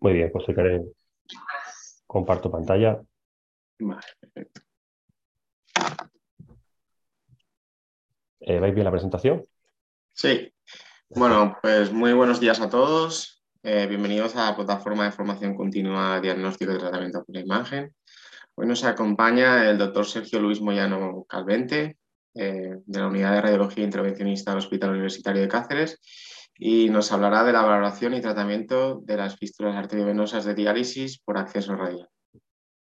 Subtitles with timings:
[0.00, 0.82] Muy bien, pues si queréis,
[2.06, 3.00] comparto pantalla.
[3.78, 4.62] Vale, perfecto.
[8.40, 9.44] Eh, ¿Veis bien la presentación?
[10.14, 10.52] Sí.
[11.10, 13.42] Bueno, pues muy buenos días a todos.
[13.62, 17.94] Eh, bienvenidos a la plataforma de formación continua diagnóstico y tratamiento por la imagen.
[18.54, 21.98] Hoy nos acompaña el doctor Sergio Luis Moyano Calvente,
[22.34, 26.00] eh, de la Unidad de Radiología Intervencionista del Hospital Universitario de Cáceres,
[26.62, 31.38] y nos hablará de la valoración y tratamiento de las fístulas arteriovenosas de diálisis por
[31.38, 32.06] acceso radial.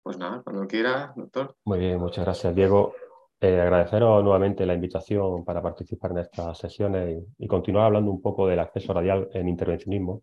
[0.05, 1.57] Pues nada, cuando quiera, doctor.
[1.65, 2.95] Muy bien, muchas gracias, Diego.
[3.41, 8.47] Eh, agradeceros nuevamente la invitación para participar en estas sesiones y, continuar hablando un poco
[8.47, 10.23] del acceso radial en intervencionismo.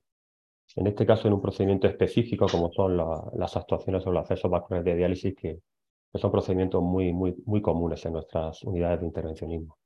[0.78, 4.86] En este caso, en un procedimiento específico como son las actuaciones sobre los accesos vasculares
[4.86, 5.60] de diálisis, que,
[6.14, 9.78] que son procedimientos muy, muy, muy comunes en nuestras unidades de intervencionismo.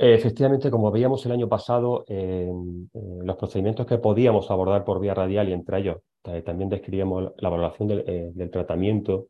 [0.00, 5.52] Efectivamente, como veíamos el año pasado, los procedimientos que podíamos abordar por vía radial y
[5.52, 9.28] entre ellos eh, también describíamos la valoración eh, del, tratamiento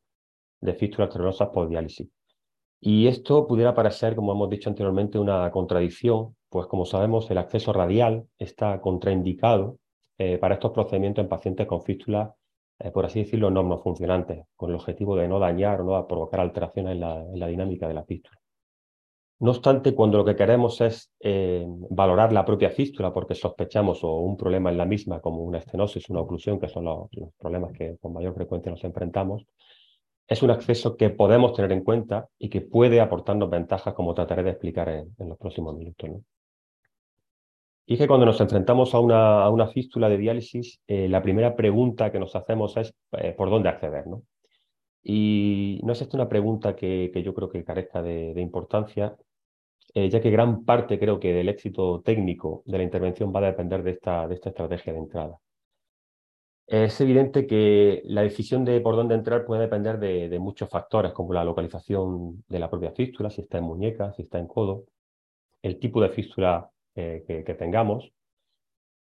[0.60, 2.08] de fístulas arteriosas por diálisis.
[2.80, 7.72] Y esto pudiera parecer, como hemos dicho anteriormente, una contradicción, pues como sabemos el acceso
[7.72, 9.78] radial está contraindicado
[10.18, 12.30] eh, para estos procedimientos en pacientes con fístulas,
[12.94, 16.92] por así decirlo, no funcionantes, con el objetivo de no dañar o no provocar alteraciones
[16.92, 18.37] en la, en la dinámica de la fístula.
[19.40, 24.16] No obstante, cuando lo que queremos es eh, valorar la propia fístula porque sospechamos o
[24.16, 27.08] un problema en la misma, como una estenosis, una oclusión, que son los,
[27.38, 29.46] problemas que con mayor frecuencia nos enfrentamos,
[30.26, 34.42] es un acceso que podemos tener en cuenta y que puede aportarnos ventajas, como trataré
[34.42, 36.10] de explicar en, los próximos minutos.
[37.86, 42.18] Y que cuando nos enfrentamos a una, fístula de diálisis, eh, la primera pregunta que
[42.18, 44.04] nos hacemos es eh, por dónde acceder.
[45.04, 49.16] Y no es esta una pregunta que, yo creo que carezca de importancia,
[49.94, 53.46] eh, ya que gran parte creo que del éxito técnico de la intervención va a
[53.46, 55.38] depender de esta, de esta estrategia de entrada.
[56.66, 61.32] Es evidente que la decisión de por dónde entrar puede depender de, muchos factores, como
[61.32, 64.84] la localización de la propia fístula, si está en muñeca, si está en codo,
[65.62, 68.12] el tipo de fístula eh, que, tengamos,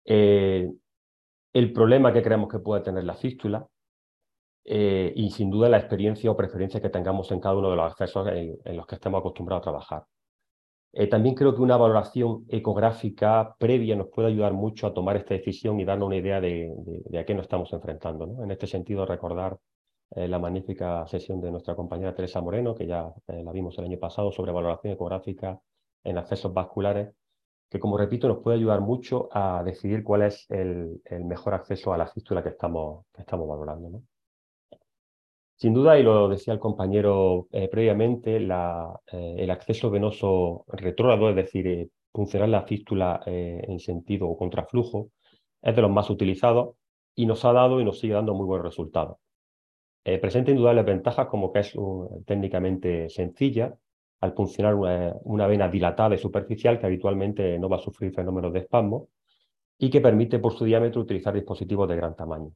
[0.04, 0.70] eh,
[1.52, 3.66] el problema que creemos que puede tener la fístula,
[4.64, 8.28] y sin duda la experiencia o preferencia que tengamos en cada uno de los accesos
[8.28, 10.04] en los que estemos acostumbrados a trabajar.
[10.92, 15.34] Eh, también creo que una valoración ecográfica previa nos puede ayudar mucho a tomar esta
[15.34, 16.72] decisión y darnos una idea de,
[17.18, 18.42] a qué nos estamos enfrentando.
[18.42, 19.58] En este sentido, recordar
[20.12, 23.84] eh, la magnífica sesión de nuestra compañera Teresa Moreno, que ya eh, la vimos el
[23.84, 25.60] año pasado, sobre valoración ecográfica
[26.04, 27.14] en accesos vasculares,
[27.68, 31.98] que como repito nos puede ayudar mucho a decidir cuál es el, mejor acceso a
[31.98, 34.02] la fístula que estamos, que estamos valorando.
[35.58, 41.34] Sin duda, y lo decía el compañero eh, previamente, eh, el acceso venoso retrógrado, es
[41.36, 45.10] decir, eh, funcionar la fístula en sentido contraflujo,
[45.60, 46.76] es de los más utilizados
[47.14, 49.18] y nos ha dado y nos sigue dando muy buenos resultados.
[50.04, 51.74] presenta indudables ventajas como que es
[52.26, 53.74] técnicamente sencilla,
[54.20, 58.52] al funcionar una, una, vena dilatada y superficial que habitualmente no va a sufrir fenómenos
[58.52, 59.08] de espasmo
[59.78, 62.52] y que permite por su diámetro utilizar dispositivos de gran tamaño.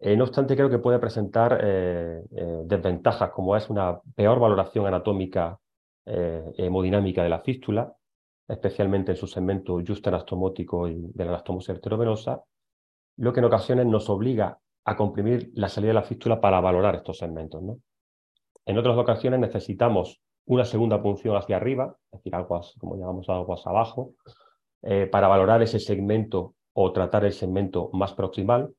[0.00, 4.86] Eh, no obstante, creo que puede presentar eh, eh, desventajas, como es una peor valoración
[4.86, 5.58] anatómica
[6.10, 7.92] hemodinámica de la fístula,
[8.48, 12.42] especialmente en su segmento justo-anastomótico y de la anastomosis arterovenosa,
[13.18, 16.94] lo que en ocasiones nos obliga a comprimir la salida de la fístula para valorar
[16.94, 17.62] estos segmentos.
[18.64, 23.66] En otras ocasiones necesitamos una segunda punción hacia arriba, es decir, aguas, como llamamos aguas
[23.66, 24.14] abajo,
[25.12, 28.72] para valorar ese segmento o tratar el segmento más proximal,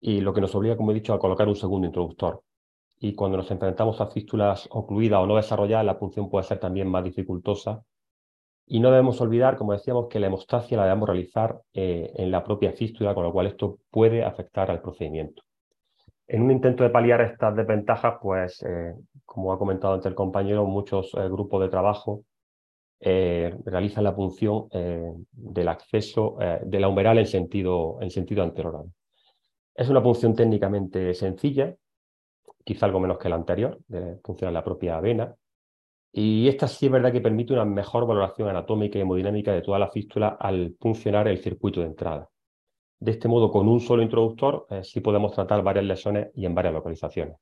[0.00, 2.42] y lo que nos obliga, como he dicho, a colocar un segundo introductor.
[2.98, 6.88] Y cuando nos enfrentamos a fístulas ocluidas o no desarrolladas, la punción puede ser también
[6.88, 7.82] más dificultosa.
[8.66, 12.44] Y no debemos olvidar, como decíamos, que la hemostasia la debemos realizar eh, en la
[12.44, 15.42] propia fístula, con lo cual esto puede afectar al procedimiento.
[16.28, 18.94] En un intento de paliar estas desventajas, pues, eh,
[19.24, 22.22] como ha comentado antes el compañero, muchos eh, grupos de trabajo
[23.02, 24.68] realizan la punción
[25.32, 28.10] del acceso de la humeral en sentido, en.
[29.74, 31.74] Es una punción técnicamente sencilla,
[32.64, 35.34] quizá algo menos que la anterior, de funcionar la propia vena,
[36.12, 39.78] y esta sí es verdad que permite una mejor valoración anatómica y hemodinámica de toda
[39.78, 42.28] la fístula al funcionar el circuito de entrada.
[42.98, 46.54] De este modo, con un solo introductor, eh, sí podemos tratar varias lesiones y en
[46.54, 47.36] varias localizaciones.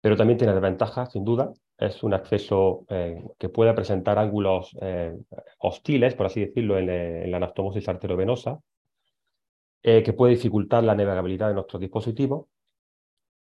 [0.00, 1.52] Pero también tiene desventajas, sin duda.
[1.78, 5.16] Es un acceso eh, que puede presentar ángulos eh,
[5.58, 8.58] hostiles, por así decirlo, en, en la anastomosis arterovenosa,
[9.84, 12.46] eh, que puede dificultar la navegabilidad de nuestros dispositivos.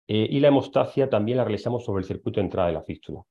[0.06, 3.22] Eh, y la hemostasia también la realizamos sobre el circuito de entrada de la fístula.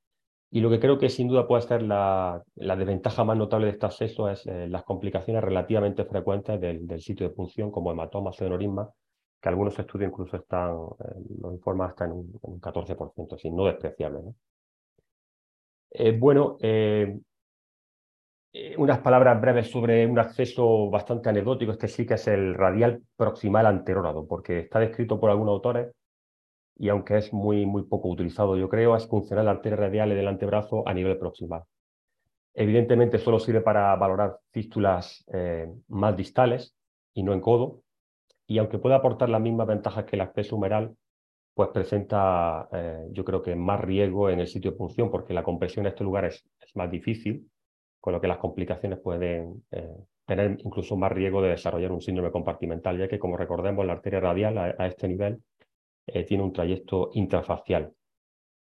[0.50, 3.86] Y lo que creo que sin duda puede ser la, desventaja más notable de este
[3.86, 8.88] acceso es eh, las complicaciones relativamente frecuentes del, sitio de punción, como hematomas o neurismas,
[9.40, 10.74] que algunos estudios incluso están,
[11.40, 14.20] lo informan hasta en un, 14%, así, no despreciable.
[16.18, 16.58] Bueno,
[18.76, 23.66] unas palabras breves sobre un acceso bastante anecdótico, este sí que es el radial proximal
[23.66, 25.92] anterógrado, porque está descrito por algunos autores
[26.76, 30.26] y aunque es muy, muy poco utilizado, yo creo, es funcional la arteria radial del
[30.26, 31.62] antebrazo a nivel proximal.
[32.54, 36.74] Evidentemente solo sirve para valorar fístulas eh, más distales
[37.14, 37.82] y no en codo,
[38.46, 40.96] y aunque puede aportar las mismas ventajas que el acceso humeral,
[41.54, 45.44] pues presenta, eh, yo creo que más riesgo en el sitio de punción, porque la
[45.44, 46.44] compresión en este lugar es,
[46.74, 47.48] más difícil,
[48.00, 52.30] con lo que las complicaciones pueden eh, tener incluso más riesgo de desarrollar un síndrome
[52.30, 55.42] compartimental, ya que, como recordemos, la arteria radial a este nivel
[56.06, 57.92] eh, tiene un trayecto intrafacial.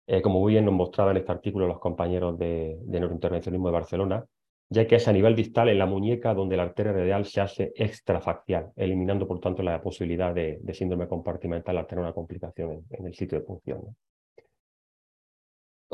[0.07, 4.25] Eh, como muy bien nos mostraban en este artículo los compañeros de, neurointervencionismo de Barcelona,
[4.69, 7.73] ya que es a nivel distal en la muñeca donde la arteria radial se hace
[7.77, 13.15] extrafacial, eliminando por tanto la posibilidad de, síndrome compartimental al tener una complicación en, el
[13.15, 13.97] sitio de punción.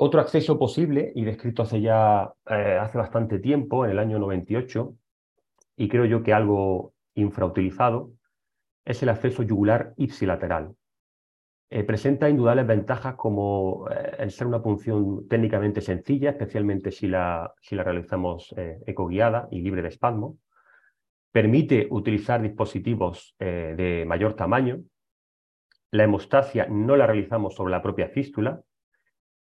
[0.03, 4.95] Otro acceso posible, y descrito hace ya eh, hace bastante tiempo, en el año 98,
[5.77, 8.11] y creo yo que algo infrautilizado,
[8.83, 10.75] es el acceso yugular ipsilateral,
[11.69, 17.53] eh, presenta indudables ventajas como eh, el ser una punción técnicamente sencilla, especialmente si la,
[17.61, 18.55] si la realizamos
[18.87, 20.39] ecoguiada y libre de espasmo.
[21.31, 24.81] Permite utilizar dispositivos de mayor tamaño.
[25.91, 28.63] La hemostasia no la realizamos sobre la propia fístula.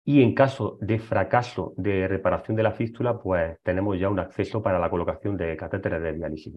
[0.08, 4.62] Y en caso de fracaso de reparación de la fístula, pues tenemos ya un acceso
[4.62, 6.54] para la colocación de catéteres de diálisis.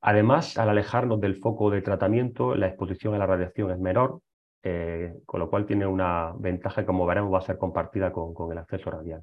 [0.00, 4.22] Además, al alejarnos del foco de tratamiento, la exposición a la radiación es menor,
[4.64, 8.50] eh, con lo cual tiene una ventaja que como veremos va a ser compartida con,
[8.50, 9.22] el acceso radial.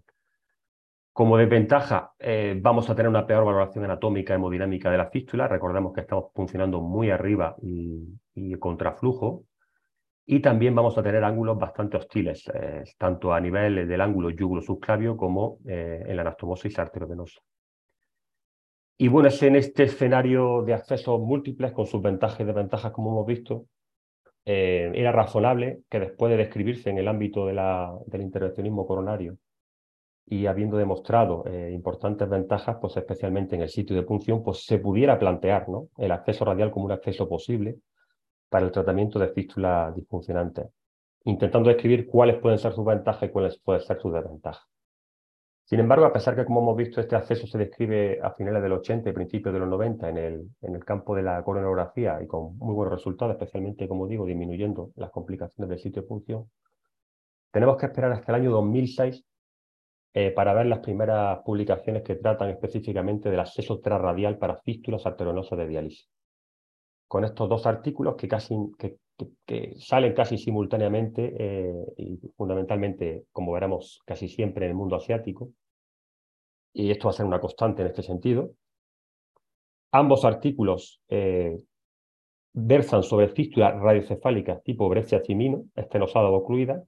[1.12, 5.50] Como desventaja, eh, vamos a tener una peor valoración anatómica hemodinámica de la fístula.
[5.50, 9.44] Recordemos que estamos funcionando muy arriba y contraflujo.
[10.26, 15.16] Y también vamos a tener ángulos bastante hostiles, eh, tanto a nivel del ángulo yugulo-subclavio
[15.16, 17.42] como en la anastomosis arteriovenosa.
[18.98, 23.12] Y bueno, es en este escenario de accesos múltiples, con sus ventajas y desventajas, como
[23.12, 23.66] hemos visto,
[24.46, 29.38] eh, era razonable que después de describirse en el ámbito de la, del intervencionismo coronario
[30.28, 34.80] y habiendo demostrado eh, importantes ventajas, pues especialmente en el sitio de punción, pues se
[34.80, 35.90] pudiera plantear ¿no?
[35.98, 37.78] el acceso radial como un acceso posible
[38.50, 40.68] para el tratamiento de fístulas disfuncionantes,
[41.26, 44.66] intentando describir cuáles pueden ser sus ventajas y cuáles pueden ser sus desventajas.
[45.66, 48.74] Sin embargo, a pesar que, como hemos visto, este acceso se describe a finales del
[48.74, 52.28] 80 y principios de los 90 en el, en el campo de la coronografía y
[52.28, 56.52] con muy buenos resultados, especialmente, como digo, disminuyendo las complicaciones del sitio de punción,
[57.52, 59.26] tenemos que esperar hasta el año 2006
[60.14, 65.58] eh, para ver las primeras publicaciones que tratan específicamente del acceso transradial para fístulas arterionosas
[65.58, 66.10] de diálisis.
[67.08, 68.98] Con estos dos artículos que,
[69.78, 75.52] salen casi simultáneamente eh, y fundamentalmente, como veremos, casi siempre en el mundo asiático,
[76.74, 78.52] y esto va a ser una constante en este sentido.
[79.92, 81.58] Ambos artículos eh,
[82.52, 86.84] versan sobre fístulas radiocefálicas tipo breccia cimino, estenosada o ocluida.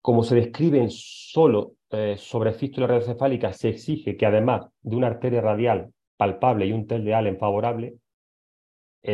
[0.00, 5.40] Como se describen solo eh, sobre fístulas radiocefálicas, se exige que además de una arteria
[5.40, 7.94] radial palpable y un tel de Allen favorable,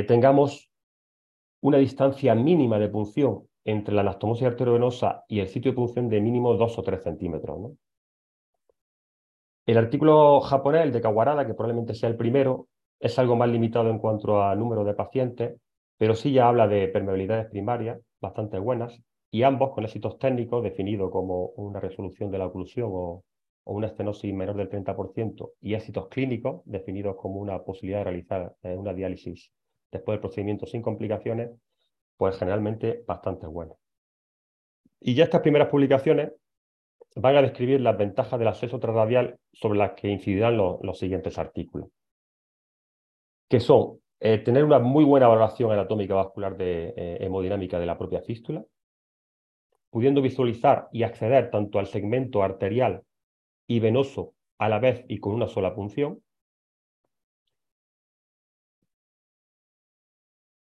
[0.02, 0.70] tengamos
[1.60, 6.20] una distancia mínima de punción entre la anastomosis arteriovenosa y el sitio de punción de
[6.20, 7.72] mínimo 2 o 3 centímetros.
[9.66, 12.68] El artículo japonés, el de Kawarada, que probablemente sea el primero,
[13.00, 15.58] es algo más limitado en cuanto a número de pacientes,
[15.96, 21.10] pero sí ya habla de permeabilidades primarias bastante buenas y ambos con éxitos técnicos definidos
[21.10, 23.24] como una resolución de la oclusión o,
[23.66, 28.76] una estenosis menor del 30% y éxitos clínicos definidos como una posibilidad de realizar eh,
[28.76, 29.50] una diálisis
[29.94, 31.50] después del procedimiento sin complicaciones,
[32.16, 33.78] pues generalmente bastante bueno.
[35.00, 36.32] Y ya estas primeras publicaciones
[37.16, 41.88] van a describir las ventajas del acceso transradial sobre las que incidirán los, siguientes artículos,
[43.48, 47.96] que son eh, tener una muy buena valoración anatómica vascular de eh, hemodinámica de la
[47.96, 48.64] propia fístula,
[49.90, 53.02] pudiendo visualizar y acceder tanto al segmento arterial
[53.68, 56.20] y venoso a la vez y con una sola punción,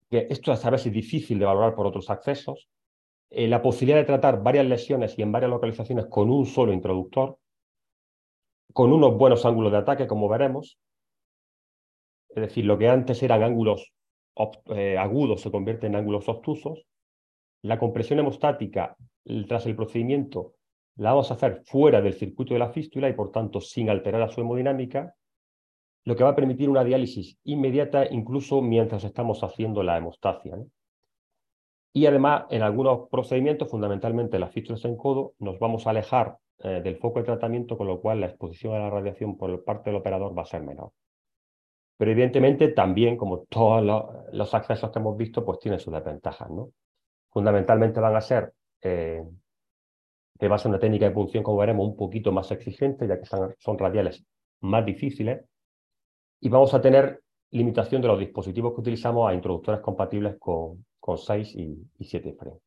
[0.09, 2.69] que esto a saber es difícil de valorar por otros accesos,
[3.29, 7.37] eh, la posibilidad de tratar varias lesiones y en varias localizaciones con un solo introductor,
[8.73, 10.79] con unos buenos ángulos de ataque, como veremos.
[12.29, 13.91] Es decir, lo que antes eran ángulos
[14.67, 16.85] eh, agudos se convierte en ángulos obtusos.
[17.63, 18.95] La compresión hemostática
[19.47, 20.53] tras el procedimiento
[20.95, 24.21] la vamos a hacer fuera del circuito de la fístula y por tanto sin alterar
[24.21, 25.13] la su hemodinámica,
[26.05, 30.57] lo que va a permitir una diálisis inmediata incluso mientras estamos haciendo la hemostasia.
[31.93, 36.81] Y además, en algunos procedimientos, fundamentalmente las fístulas en codo, nos vamos a alejar eh,
[36.83, 39.99] del foco de tratamiento, con lo cual la exposición a la radiación por parte del
[39.99, 40.91] operador va a ser menor.
[41.97, 43.83] Pero evidentemente también, como todos
[44.31, 46.49] los, accesos que hemos visto, pues tienen sus desventajas.
[47.29, 49.21] Fundamentalmente van a ser eh,
[50.39, 53.19] que va a ser una técnica de punción, como veremos, un poquito más exigente, ya
[53.19, 54.25] que son, radiales
[54.61, 55.43] más difíciles.
[56.41, 61.17] Y vamos a tener limitación de los dispositivos que utilizamos a introductores compatibles con, con
[61.17, 62.61] 6 y, y 7 frames.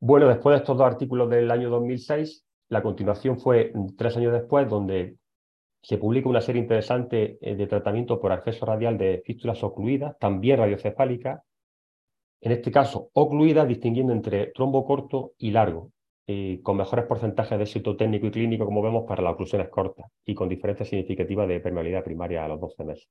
[0.00, 4.68] Bueno, después de estos dos artículos del año 2006, la continuación fue tres años después,
[4.68, 5.16] donde
[5.82, 10.58] se publica una serie interesante eh, de tratamiento por acceso radial de fístulas ocluidas, también
[10.58, 11.42] radiocefálicas,
[12.40, 15.92] en este caso ocluidas, distinguiendo entre trombo corto y largo,
[16.62, 20.34] con mejores porcentajes de éxito técnico y clínico, como vemos, para las oclusiones cortas y
[20.34, 23.08] con diferencias significativas de permeabilidad primaria a los 12 meses.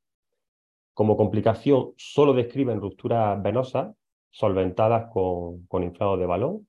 [0.93, 3.95] Como complicación, solo describen rupturas venosas
[4.29, 6.67] solventadas con, con inflado de balón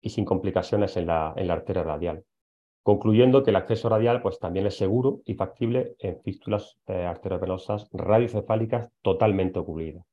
[0.00, 2.24] y sin complicaciones en la, en la arteria radial.
[2.82, 7.88] Concluyendo que el acceso radial pues, también es seguro y factible en fístulas eh, arteriovenosas
[7.92, 10.04] radiocefálicas totalmente ocurridas.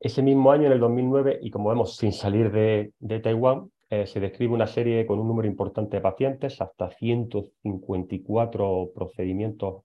[0.00, 4.06] Ese mismo año, en el 2009, y como vemos sin salir de, de Taiwán, eh,
[4.06, 9.82] se describe una serie con un número importante de pacientes, hasta 154 procedimientos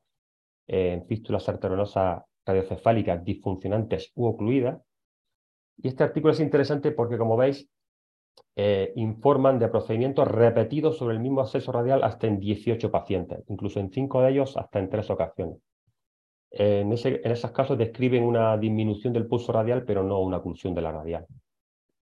[0.66, 4.82] en fístulas arteriovenosas radiocefálicas disfuncionantes u ocluidas.
[5.76, 7.70] Y este artículo es interesante porque, como veis,
[8.56, 13.82] eh, informan de procedimientos repetidos sobre el mismo acceso radial hasta en 18 pacientes, incluso
[13.82, 15.58] en 5 de ellos hasta en 3 ocasiones.
[16.52, 20.82] en, ese, esos casos describen una disminución del pulso radial, pero no una oclusión de
[20.82, 21.28] la radial.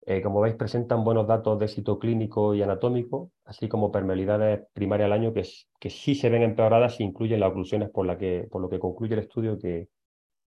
[0.07, 5.07] Eh, como veis, presentan buenos datos de éxito clínico y anatómico, así como permeabilidades primarias
[5.07, 5.45] al año que,
[5.91, 9.21] sí se ven empeoradas si incluyen las oclusiones, por, la que, lo que concluye el
[9.21, 9.89] estudio que,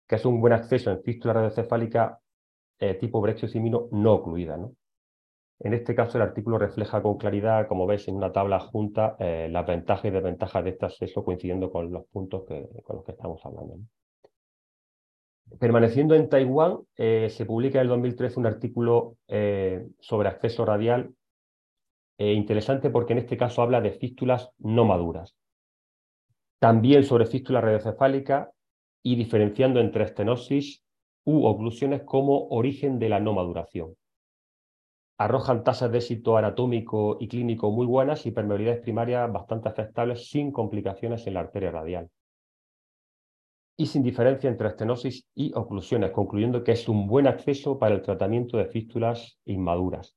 [0.09, 2.21] es un buen acceso en fístula radiocefálica
[2.79, 4.59] eh, tipo brexiosimino no ocluida.
[5.61, 9.49] En este caso, el artículo refleja con claridad, como veis en una tabla junta, eh,
[9.51, 13.13] las ventajas y desventajas de este acceso coincidiendo con los puntos que, con los que
[13.13, 13.79] estamos hablando.
[15.59, 21.15] Permaneciendo en Taiwán, eh, se publica en el 2013 un artículo eh, sobre acceso radial
[22.19, 25.37] eh, interesante porque en este caso habla de fístulas no maduras.
[26.59, 28.49] También sobre fístulas radiocefálicas
[29.03, 30.83] y diferenciando entre estenosis
[31.25, 33.95] u oclusiones como origen de la no maduración.
[35.19, 40.53] Arrojan tasas de éxito anatómico y clínico muy buenas y permeabilidades primarias bastante aceptables sin
[40.53, 42.11] complicaciones en la arteria radial
[43.76, 48.02] y sin diferencia entre estenosis y oclusiones, concluyendo que es un buen acceso para el
[48.02, 50.16] tratamiento de fístulas inmaduras.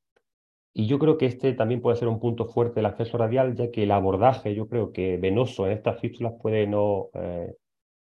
[0.74, 3.70] Y yo creo que este también puede ser un punto fuerte del acceso radial, ya
[3.70, 7.54] que el abordaje, yo creo que venoso en estas fístulas puede no, eh,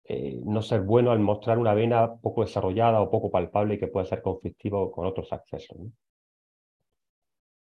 [0.04, 3.88] eh, no ser bueno al mostrar una vena poco desarrollada o poco palpable y que
[3.88, 5.78] puede ser conflictivo con otros accesos.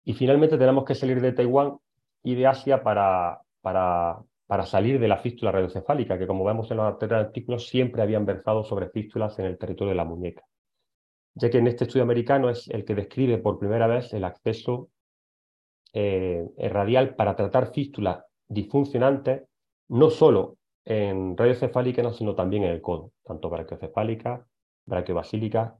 [0.04, 1.78] Y finalmente tenemos que salir de Taiwán
[2.22, 4.18] y de Asia para, para
[4.52, 8.26] para salir de la fístula radiocefálica, que como vemos en los anteriores artículos siempre habían
[8.26, 10.44] versado sobre fístulas en el territorio de la muñeca,
[11.32, 14.90] ya que en este estudio americano es el que describe por primera vez el acceso
[15.94, 19.44] eh, radial para tratar fístulas disfuncionantes,
[19.88, 24.46] no solo en radiocefálica, sino también en el codo, tanto brachiocefálica,
[24.84, 25.78] brachiobasílica,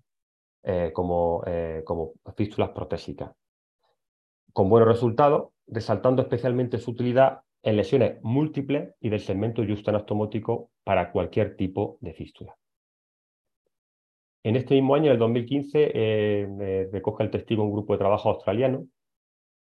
[0.62, 3.32] eh, como, eh, como fístulas protésicas.
[4.54, 11.12] Con buenos resultados, resaltando especialmente su utilidad en lesiones múltiples y del segmento justo para
[11.12, 12.56] cualquier tipo de fístula.
[14.44, 18.30] En este mismo año, en el 2015, eh, recoge el testigo un grupo de trabajo
[18.30, 18.86] australiano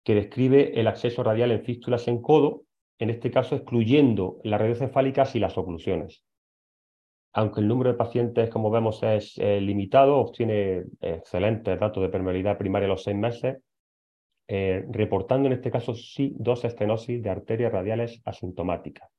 [0.04, 2.64] que describe el acceso radial en fístulas en codo,
[2.98, 6.24] en este caso excluyendo las radiocefálicas y las oclusiones.
[7.34, 12.58] Aunque el número de pacientes, como vemos, es eh, limitado, obtiene excelentes datos de permeabilidad
[12.58, 13.58] primaria a los seis meses,
[14.54, 19.10] eh, reportando en este caso sí dos estenosis de arterias radiales asintomáticas.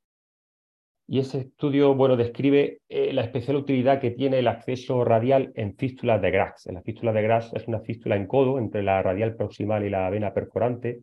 [1.09, 5.75] Y ese estudio bueno, describe eh, la especial utilidad que tiene el acceso radial en
[5.75, 6.67] fístulas de Gras.
[6.67, 10.11] La fístula de Gras es una fístula en codo entre la radial proximal y la
[10.11, 11.01] vena perforante,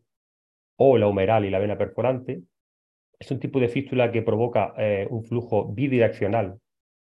[0.76, 2.40] o la humeral y la vena perforante.
[3.18, 6.60] Es un tipo de fístula que provoca eh, un flujo bidireccional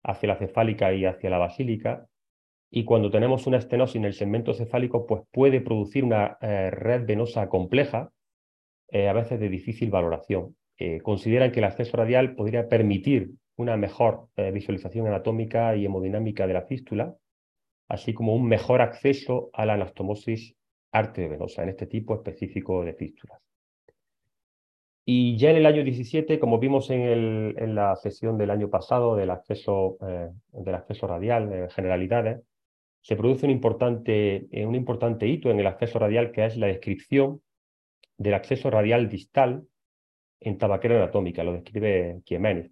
[0.03, 2.07] hacia la cefálica y hacia la basílica,
[2.71, 7.05] y cuando tenemos una estenosis en el segmento cefálico, pues puede producir una eh, red
[7.05, 8.11] venosa compleja,
[8.89, 10.55] eh, a veces de difícil valoración.
[10.77, 16.53] Eh, consideran que el acceso radial podría permitir una mejor visualización anatómica y hemodinámica de
[16.53, 17.13] la fístula,
[17.89, 20.55] así como un mejor acceso a la anastomosis
[20.93, 23.41] arteriovenosa en este tipo específico de fístulas.
[25.03, 27.01] Y ya en el año 17, como vimos en,
[27.57, 29.97] en la sesión del año pasado del acceso,
[30.53, 32.39] del acceso radial, en generalidades,
[33.01, 36.67] se produce un importante, eh, un importante hito en el acceso radial que es la
[36.67, 37.41] descripción
[38.17, 39.63] del acceso radial distal
[40.41, 42.71] en tabaquera anatómica, lo describe Quiemenes.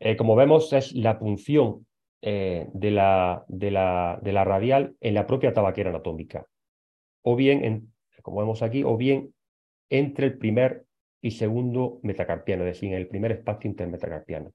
[0.00, 1.86] Eh, como vemos, es la punción
[2.22, 6.46] eh, de, la, de, la, de, la, radial en la propia tabaquera anatómica,
[7.22, 9.34] o bien, en, como vemos aquí, o bien
[9.88, 10.84] entre el primer
[11.22, 14.52] y segundo metacarpiano, es decir, en el primer espacio intermetacarpiano.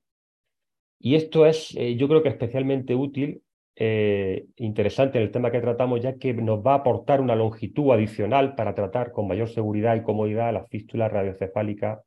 [1.00, 3.42] Y esto es, yo creo que especialmente útil
[3.76, 7.92] eh, interesante en el tema que tratamos, ya que nos va a aportar una longitud
[7.92, 12.02] adicional para tratar con mayor seguridad y comodidad la fístula radiocefálica,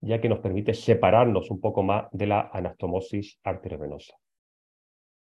[0.00, 4.14] ya que nos permite separarnos un poco más de la anastomosis arteriovenosa.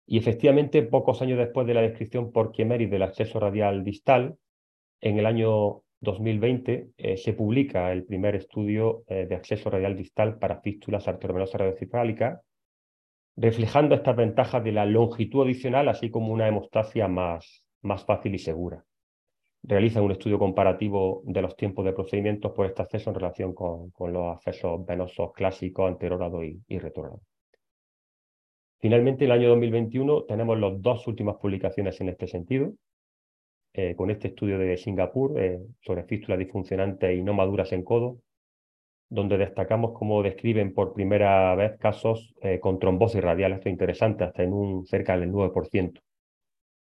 [0.06, 4.38] Y efectivamente, pocos años después de la descripción por Kiemeris del acceso radial distal,
[5.02, 10.38] en el año 2020 eh, se publica el primer estudio eh, de acceso radial distal
[10.38, 12.40] para fístulas arteriovenosas radiocefálicas,
[13.38, 18.40] reflejando estas ventajas de la longitud adicional, así como una hemostasia más, más fácil y
[18.40, 18.84] segura.
[19.64, 23.92] Realizan un estudio comparativo de los tiempos de procedimientos por este acceso en relación con,
[24.14, 26.80] los accesos venosos clásicos, anterórado y, y
[28.80, 32.74] Finalmente, en el año 2021 tenemos las dos últimas publicaciones en este sentido,
[33.74, 38.20] eh, con este estudio de Singapur eh, sobre fístulas disfuncionantes y no maduras en codo,
[39.10, 43.54] donde destacamos cómo describen por primera vez casos eh, con trombosis radial.
[43.54, 46.02] Esto es interesante, hasta en un cerca del 9%.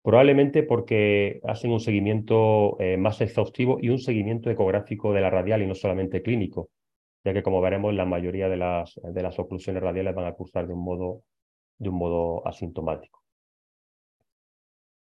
[0.02, 5.62] Probablemente porque hacen un seguimiento eh, más exhaustivo y un seguimiento ecográfico de la radial
[5.62, 6.68] y no solamente clínico,
[7.24, 10.66] ya que como veremos la mayoría de las, de las oclusiones radiales van a cursar
[10.66, 11.22] de un modo,
[11.78, 13.22] de un modo asintomático.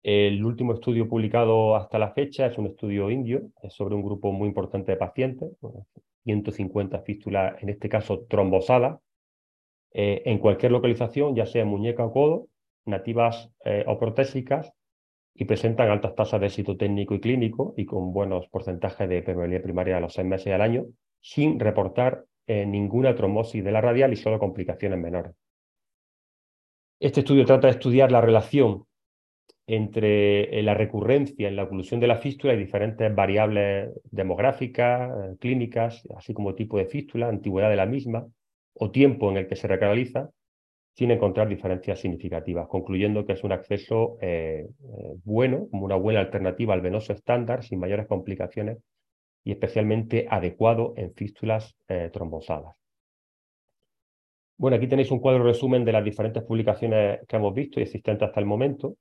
[0.04, 4.30] El último estudio publicado hasta la fecha es un estudio indio, es sobre un grupo
[4.32, 5.50] muy importante de pacientes,
[6.24, 8.98] 150 fístulas, en este caso trombosadas,
[9.92, 12.48] eh, en cualquier localización, ya sea muñeca o codo,
[12.86, 14.72] nativas eh, o protésicas,
[15.34, 19.62] y presentan altas tasas de éxito técnico y clínico y con buenos porcentajes de permeabilidad
[19.62, 20.86] primaria a los seis meses al año,
[21.20, 25.34] sin reportar eh, ninguna trombosis de la radial y solo complicaciones menores.
[27.00, 28.86] Este estudio trata de estudiar la relación
[29.66, 35.36] entre eh, la recurrencia en la oclusión de la fístula y diferentes variables demográficas, eh,
[35.40, 38.26] clínicas, así como tipo de fístula, antigüedad de la misma
[38.74, 40.30] o tiempo en el que se recanaliza,
[40.94, 44.66] sin encontrar diferencias significativas, concluyendo que es un acceso eh,
[45.24, 48.78] bueno, como una buena alternativa al venoso estándar, sin mayores complicaciones
[49.44, 51.76] y especialmente adecuado en fístulas
[52.12, 52.74] trombosadas.
[54.56, 58.28] Bueno, aquí tenéis un cuadro resumen de las diferentes publicaciones que hemos visto y existentes
[58.28, 58.96] hasta el momento.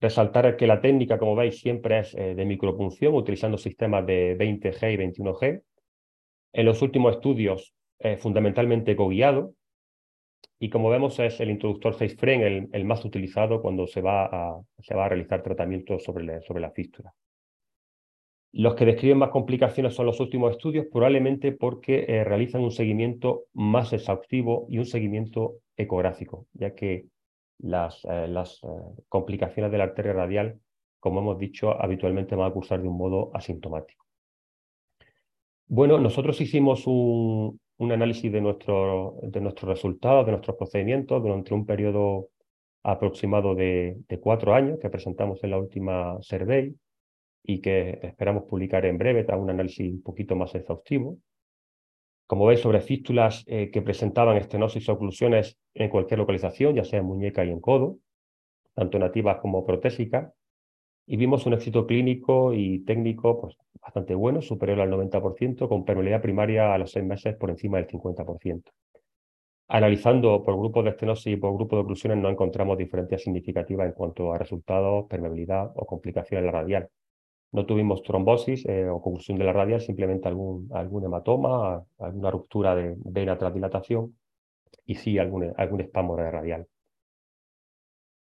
[0.00, 4.94] Resaltar que la técnica, como veis, siempre es eh, de micropunción, utilizando sistemas de 20G
[4.94, 5.62] y 21G.
[6.52, 7.74] En los últimos estudios,
[8.18, 9.54] fundamentalmente coguiado.
[10.58, 14.60] Y como vemos, es el introductor 6 frame el, más utilizado cuando se va a,
[14.78, 17.14] se va a realizar tratamiento sobre, sobre la fístula.
[18.52, 23.44] Los que describen más complicaciones son los últimos estudios, probablemente porque eh, realizan un seguimiento
[23.52, 27.04] más exhaustivo y un seguimiento ecográfico, ya que
[27.62, 30.60] las, eh, eh, complicaciones de la arteria radial,
[30.98, 34.04] como hemos dicho, habitualmente van a cursar de un modo asintomático.
[35.66, 42.28] Bueno, nosotros hicimos un, análisis de, de nuestros resultados, de nuestros procedimientos, durante un periodo
[42.82, 46.74] aproximado de, de, cuatro años que presentamos en la última survey
[47.42, 51.18] y que esperamos publicar en breve, un análisis un poquito más exhaustivo
[52.30, 57.00] como veis, sobre fístulas eh, que presentaban estenosis o oclusiones en cualquier localización, ya sea
[57.00, 57.98] en muñeca y en codo,
[58.72, 60.32] tanto nativas como protésicas,
[61.08, 66.22] y vimos un éxito clínico y técnico pues, bastante bueno, superior al 90%, con permeabilidad
[66.22, 68.62] primaria a los seis meses por encima del 50%.
[69.66, 73.92] Analizando por grupos de estenosis y por grupos de oclusiones no encontramos diferencias significativas en
[73.92, 76.88] cuanto a resultados, permeabilidad o complicaciones en la radial.
[77.52, 82.76] No tuvimos trombosis eh, o conclusión de la radial, simplemente algún, algún hematoma, alguna ruptura
[82.76, 84.16] de vena tras dilatación
[84.86, 86.66] y sí algún, algún espasmo radial.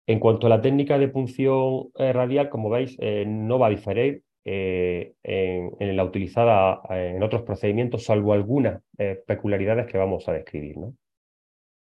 [0.07, 3.69] En cuanto a la técnica de punción eh, radial, como veis, eh, no va a
[3.69, 8.83] diferir en, la utilizada en otros procedimientos, salvo algunas
[9.25, 10.75] peculiaridades que vamos a describir.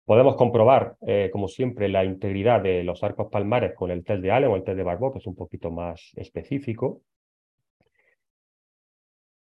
[0.04, 0.96] Podemos comprobar,
[1.32, 4.64] como siempre, la integridad de los arcos palmares con el test de Allen o el
[4.64, 7.00] test de Barbeau, que es un poquito más específico.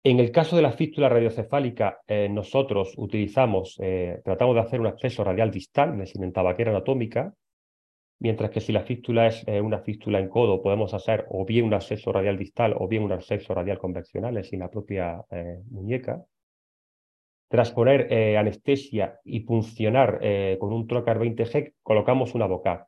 [0.01, 4.87] En el caso de la fístula radiocefálica, eh, nosotros utilizamos, eh, tratamos de hacer un
[4.87, 7.33] acceso radial distal, en tabaquera anatómica,
[8.19, 11.65] mientras que si la fístula es eh, una fístula en codo, podemos hacer o bien
[11.65, 15.21] un acceso radial distal o bien un acceso radial convencional, en la propia
[15.69, 16.23] muñeca.
[17.49, 20.19] Tras poner anestesia y funcionar
[20.59, 22.87] con un trocar 20G, colocamos una boca.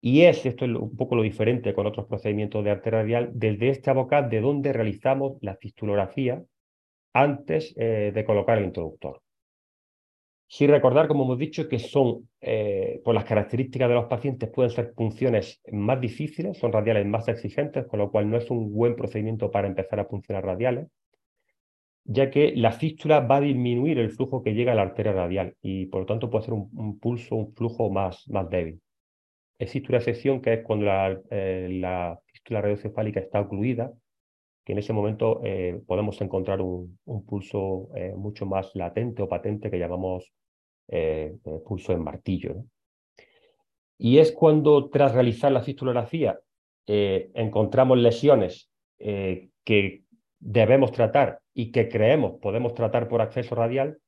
[0.00, 3.70] Y es, esto es un poco lo diferente con otros procedimientos de arte radial, desde
[3.70, 6.42] esta boca de donde realizamos la fistulografía
[7.12, 9.22] antes de colocar el introductor.
[10.48, 14.70] Sí recordar, como hemos dicho, que son, eh, por las características de los pacientes, pueden
[14.70, 18.94] ser funciones más difíciles, son radiales más exigentes, con lo cual no es un buen
[18.94, 20.86] procedimiento para empezar a funcionar radiales,
[22.04, 25.56] ya que la fístula va a disminuir el flujo que llega a la arteria radial
[25.60, 28.80] y por lo tanto puede ser un, pulso, un flujo más, más débil.
[29.58, 33.92] Existe una excepción que es cuando la, eh, la fístula radiocefálica está ocluida,
[34.66, 39.70] que en ese momento eh, podemos encontrar un, pulso eh, mucho más latente o patente
[39.70, 40.32] que llamamos
[40.88, 42.64] eh, pulso en martillo.
[43.96, 46.38] Y es cuando tras realizar la fistulografía
[46.88, 50.02] encontramos lesiones que
[50.38, 53.98] debemos tratar y que creemos podemos tratar por acceso radial,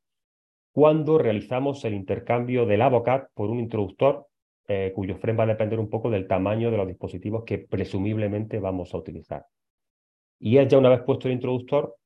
[0.72, 4.27] cuando realizamos el intercambio del AVOCAT por un introductor
[4.94, 8.92] cuyo freno va a depender un poco del tamaño de los dispositivos que presumiblemente vamos
[8.92, 9.46] a utilizar.
[10.38, 11.96] Y es ya una vez puesto el introductor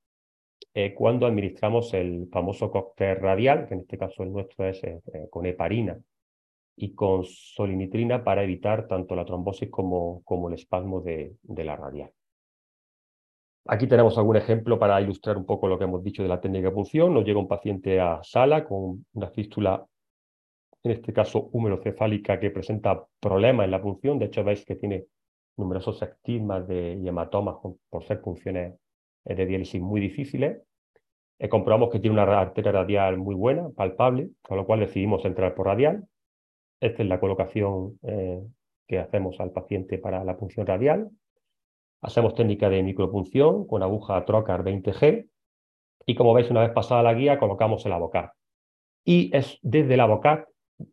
[0.75, 5.01] eh, cuando administramos el famoso cóctel radial, que en este caso el nuestro es eh,
[5.13, 5.99] eh, con heparina
[6.77, 11.77] y con solinitrina para evitar tanto la trombosis como, como el espasmo de, de la
[11.77, 12.11] radial.
[13.67, 16.69] Aquí tenemos algún ejemplo para ilustrar un poco lo que hemos dicho de la técnica
[16.69, 17.13] de punción.
[17.15, 19.85] Nos llega un paciente a sala con una fístula,
[20.85, 24.19] en este caso húmerocefálica, que presenta problemas en la punción.
[24.19, 25.07] De hecho, veis que tiene
[25.57, 27.57] numerosos estigmas de, y hematomas
[27.89, 28.75] por ser funciones
[29.25, 30.61] eh, de diálisis muy difíciles.
[31.39, 35.55] Eh, comprobamos que tiene una arteria radial muy buena, palpable, con lo cual decidimos entrar
[35.55, 36.07] por radial.
[36.81, 38.41] Esta es la colocación eh,
[38.87, 41.11] que hacemos al paciente para la punción radial.
[42.01, 45.29] Hacemos técnica de micropunción con aguja Trocar 20G
[46.07, 48.33] y como veis una vez pasada la guía colocamos el abocat.
[49.05, 50.01] Y es desde el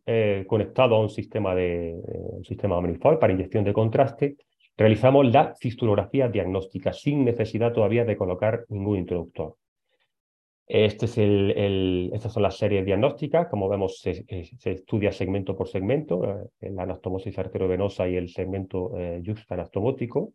[0.06, 4.36] abocat conectado a un sistema de un sistema Omnifold para inyección de contraste
[4.80, 9.56] Realizamos la fistulografía diagnóstica sin necesidad todavía de colocar ningún introductor.
[10.66, 13.48] Este es el, estas son las series diagnósticas.
[13.48, 16.24] Como vemos, se, eh, estudia segmento por segmento,
[16.62, 20.32] eh, la anastomosis arterovenosa y el segmento eh, anastomótico.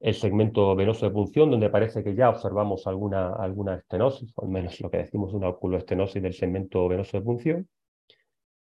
[0.00, 4.50] El segmento venoso de punción, donde parece que ya observamos alguna, alguna estenosis, o al
[4.50, 7.68] menos lo que decimos una oculoestenosis del segmento venoso de punción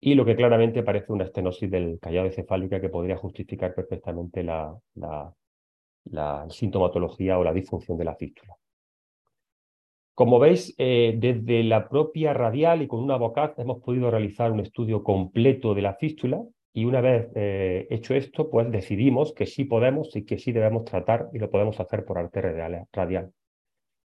[0.03, 4.75] y lo que claramente parece una estenosis del callado encefálica que podría justificar perfectamente la,
[6.49, 8.55] sintomatología o la disfunción de la fístula.
[10.15, 14.59] Como veis, eh, desde la propia radial y con una boca hemos podido realizar un
[14.59, 16.41] estudio completo de la fístula
[16.73, 20.85] y una vez eh, hecho esto, pues decidimos que sí podemos y que sí debemos
[20.85, 23.31] tratar y lo podemos hacer por arteria radial.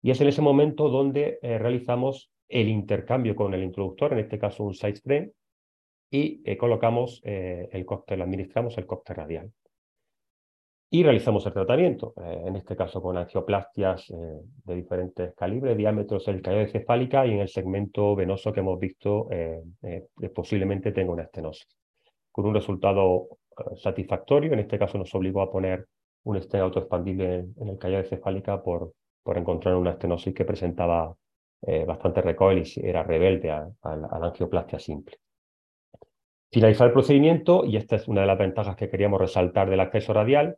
[0.02, 4.38] Y es en ese momento donde eh, realizamos el intercambio con el introductor, en este
[4.38, 5.32] caso un side frame,
[6.10, 9.52] y eh, colocamos eh, el cóctel, administramos el cóctel radial.
[10.92, 16.42] Y realizamos el tratamiento, eh, en este caso con angioplastias de diferentes calibres, diámetros el
[16.42, 19.28] de cefálica y en el segmento venoso que hemos visto
[20.34, 21.68] posiblemente tenga una estenosis.
[22.32, 23.28] Con un resultado
[23.76, 25.86] satisfactorio, en este caso nos obligó a poner
[26.24, 28.92] un estén autoexpandible en, en el de cefálica por,
[29.22, 31.14] por encontrar una estenosis que presentaba
[31.86, 35.18] bastante recoil y era rebelde a la angioplastia simple.
[36.52, 40.12] Finalizar el procedimiento, y esta es una de las ventajas que queríamos resaltar del acceso
[40.12, 40.56] radial,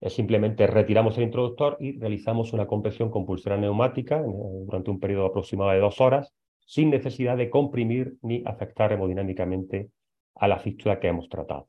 [0.00, 5.26] es simplemente retiramos el introductor y realizamos una compresión con pulsera neumática durante un periodo
[5.26, 6.32] aproximado de dos horas,
[6.64, 9.90] sin necesidad de comprimir ni afectar hemodinámicamente
[10.36, 11.68] a la fístula que hemos tratado.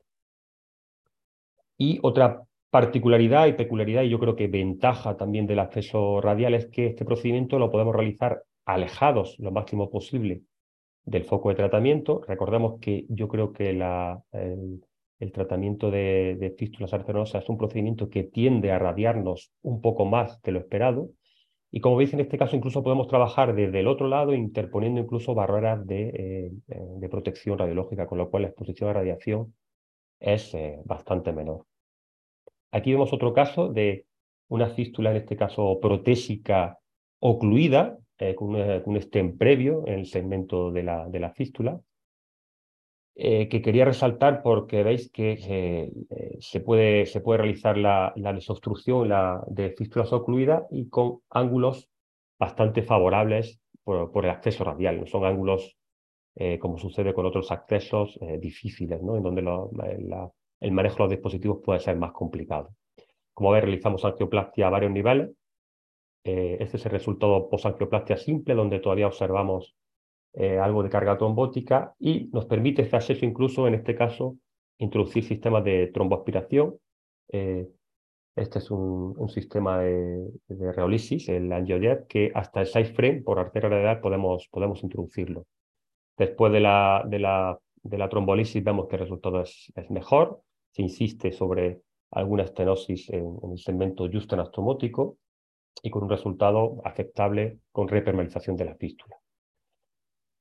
[1.76, 6.66] Y otra particularidad y peculiaridad, y yo creo que ventaja también del acceso radial, es
[6.66, 10.42] que este procedimiento lo podemos realizar alejados lo máximo posible
[11.08, 12.20] del foco de tratamiento.
[12.26, 18.24] Recordemos que yo creo que el, tratamiento de, de, fístulas arteriosas es un procedimiento que
[18.24, 21.10] tiende a radiarnos un poco más de lo esperado.
[21.70, 25.34] Y como veis, en este caso incluso podemos trabajar desde el otro lado, interponiendo incluso
[25.34, 29.54] barreras de, eh, de protección radiológica, con lo cual la exposición a radiación
[30.20, 31.64] es eh, bastante menor.
[32.70, 34.06] Aquí vemos otro caso de
[34.48, 36.78] una fístula, en este caso protésica
[37.18, 41.80] ocluida, eh, con, un stem previo en el segmento de la, de la fístula,
[43.14, 48.32] eh, que quería resaltar porque veis que eh, se, puede, se puede realizar la, la
[48.32, 51.88] desobstrucción la de fístulas ocluidas y con ángulos
[52.40, 54.98] bastante favorables por, por el acceso radial.
[55.00, 55.76] No son ángulos,
[56.60, 59.16] como sucede con otros accesos, difíciles, ¿no?
[59.16, 59.40] en donde
[60.60, 62.70] el manejo de los dispositivos puede ser más complicado.
[63.34, 65.30] Como veis, realizamos angioplastia a varios niveles
[66.24, 69.74] este es el resultado posangioplastia simple, donde todavía observamos
[70.60, 74.36] algo de carga trombótica y nos permite este acceso incluso, en este caso,
[74.78, 76.76] introducir sistemas de tromboaspiración.
[77.28, 83.38] este es un, sistema de, de, reolisis, el angiojet, que hasta el 6 frame por
[83.38, 85.46] arteria radial podemos, podemos introducirlo.
[86.16, 90.42] Después de la, de la, de la trombolisis vemos que el resultado es, es mejor,
[90.72, 95.18] se insiste sobre alguna estenosis en, el segmento justo anastomótico
[95.82, 99.16] y con un resultado aceptable con repermeabilización de la fístula.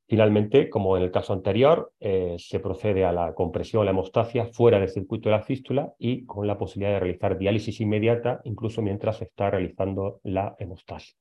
[0.09, 4.79] Finalmente, como en el caso anterior, eh, se procede a la compresión, la hemostasia fuera
[4.79, 9.17] del circuito de la fístula y con la posibilidad de realizar diálisis inmediata, incluso mientras
[9.17, 11.13] se está realizando la hemostasia.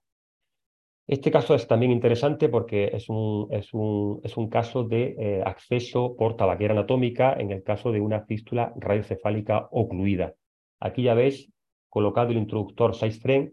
[1.09, 5.43] Este caso es también interesante porque es un, es un, es un caso de eh,
[5.45, 10.35] acceso por tabaquera anatómica en el caso de una fístula radiocefálica ocluida.
[10.81, 11.49] Aquí ya veis
[11.89, 13.53] colocado el introductor 6 frame,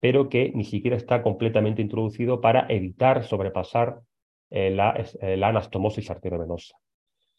[0.00, 4.00] pero que ni siquiera está completamente introducido para evitar sobrepasar
[4.50, 6.76] eh, la, eh, la, anastomosis arteriovenosa.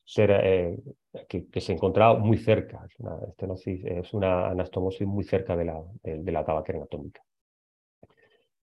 [0.04, 0.80] Ser,
[1.28, 3.18] que, se encontraba muy cerca, es una,
[3.66, 7.22] es una anastomosis muy cerca de la, de la tabaquera anatómica.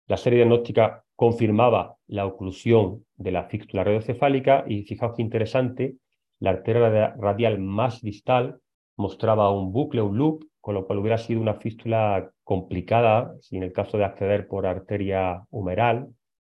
[0.09, 5.97] La serie diagnóstica confirmaba la oclusión de la fístula radiocefálica y fijaos qué interesante,
[6.39, 8.61] la arteria radial más distal
[8.97, 13.63] mostraba un bucle, un loop, con lo cual hubiera sido una fístula complicada si en
[13.63, 16.09] el caso de acceder por arteria humeral,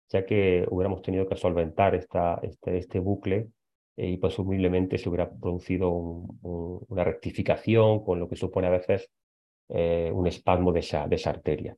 [0.08, 3.48] ya que hubiéramos tenido que solventar este, este bucle
[3.98, 9.10] eh, y presumiblemente se hubiera producido una rectificación, con lo que supone a veces
[9.70, 11.76] eh, un espasmo de esa, de esa arteria.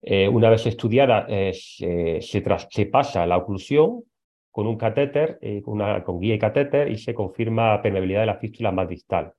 [0.00, 4.02] Eh, una vez estudiada, se, se, pasa la oclusión
[4.50, 8.38] con un catéter, con, una, con, guía y catéter, y se confirma permeabilidad de la
[8.38, 9.34] fístula más distal.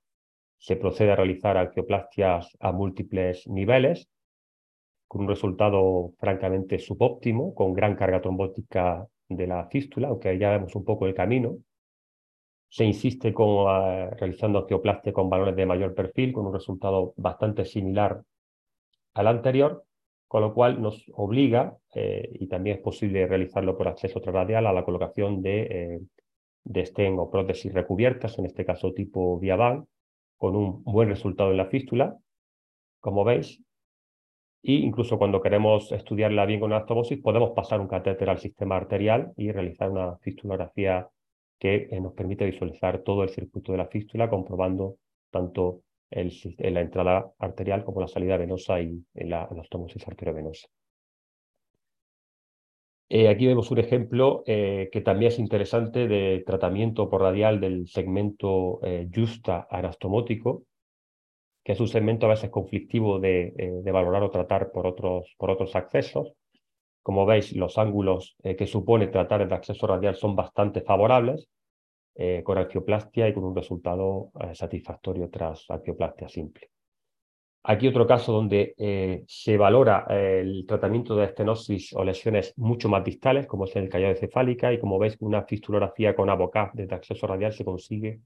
[0.58, 4.08] Se procede a realizar arqueoplastias a múltiples niveles,
[5.06, 10.74] con un resultado francamente subóptimo, con gran carga trombótica de la fístula, aunque ya vemos
[10.74, 11.58] un poco el camino.
[12.68, 13.64] Se insiste con,
[14.18, 18.20] realizando arqueoplastia con balones de mayor perfil, con un resultado bastante similar
[19.14, 19.84] al anterior,
[20.26, 24.72] con lo cual nos obliga, eh, y también es posible realizarlo por acceso transradial, a
[24.72, 26.00] la colocación de, eh,
[26.64, 29.86] de stent o prótesis recubiertas, en este caso tipo Viavan,
[30.36, 32.16] con un buen resultado en la fístula,
[33.00, 33.62] como veis,
[34.62, 39.32] y incluso cuando queremos estudiarla bien con anastomosis, podemos pasar un catéter al sistema arterial
[39.36, 41.08] y realizar una fistulografía
[41.58, 44.96] que eh, nos permite visualizar todo el circuito de la fístula, comprobando
[45.30, 50.68] tanto la entrada arterial como la salida venosa y en la anastomosis arteriovenosa.
[53.08, 57.86] Eh, aquí vemos un ejemplo eh, que también es interesante de tratamiento por radial del
[57.86, 60.64] segmento eh, justa anastomótico,
[61.64, 65.50] que es un segmento a veces conflictivo de, de, valorar o tratar por otros, por
[65.50, 66.32] otros accesos.
[67.02, 71.48] Como veis, los ángulos que supone tratar el acceso radial son bastante favorables,
[72.18, 76.70] eh, con arqueoplastia y con un resultado eh, satisfactorio tras arqueoplastia simple.
[77.68, 83.02] Aquí otro caso donde eh, se valora el tratamiento de estenosis o lesiones mucho más
[83.02, 87.26] distales, como es el callado cefálica, y como veis, una fistulografía con ABOCAP de acceso
[87.26, 88.20] radial se consigue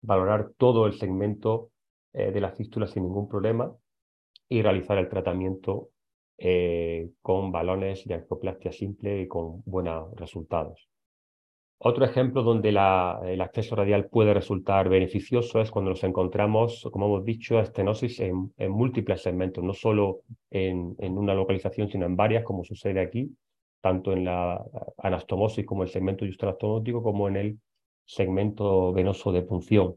[0.00, 1.72] valorar todo el segmento
[2.12, 3.74] de la fístula sin ningún problema
[4.48, 5.88] y realizar el tratamiento
[7.20, 10.88] con balones de arqueoplastia simple y con buenos resultados.
[11.86, 17.26] Otro ejemplo donde el acceso radial puede resultar beneficioso es cuando nos encontramos, como hemos
[17.26, 23.02] dicho, estenosis en, múltiples segmentos, no solo en, una localización, sino en varias, como sucede
[23.02, 23.36] aquí,
[23.82, 24.64] tanto en la
[24.96, 26.56] anastomosis como el segmento justo
[27.02, 27.58] como en el
[28.06, 29.96] segmento venoso de punción.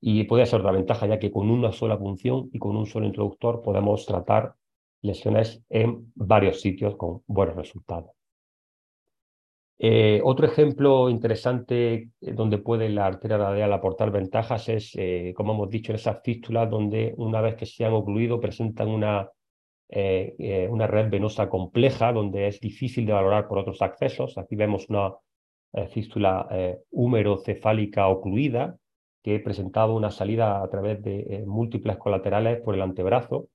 [0.00, 3.06] Y puede ser la ventaja, ya que con una sola punción y con un solo
[3.06, 4.54] introductor podemos tratar
[5.02, 8.17] lesiones en varios sitios con buenos resultados.
[9.80, 15.52] Eh, otro ejemplo interesante eh, donde puede la arteria radial aportar ventajas es, eh, como
[15.52, 19.30] hemos dicho, esas fístulas donde una vez que se han ocluido presentan una,
[20.70, 24.36] una red venosa compleja donde es difícil de valorar por otros accesos.
[24.36, 25.14] Aquí vemos una
[25.88, 26.46] fístula
[26.90, 28.76] húmero-cefálica ocluida
[29.22, 33.48] que presentaba una salida a través de múltiples colaterales por el antebrazo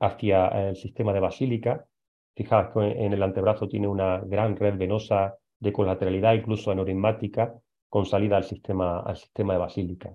[0.00, 1.86] hacia el sistema de basílica.
[2.34, 7.54] Fijaos que en el antebrazo tiene una gran red venosa de colateralidad, incluso aneurismática,
[7.88, 10.14] con salida al sistema, al sistema de basílica.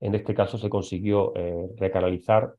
[0.00, 2.54] En este caso se consiguió eh, recanalizar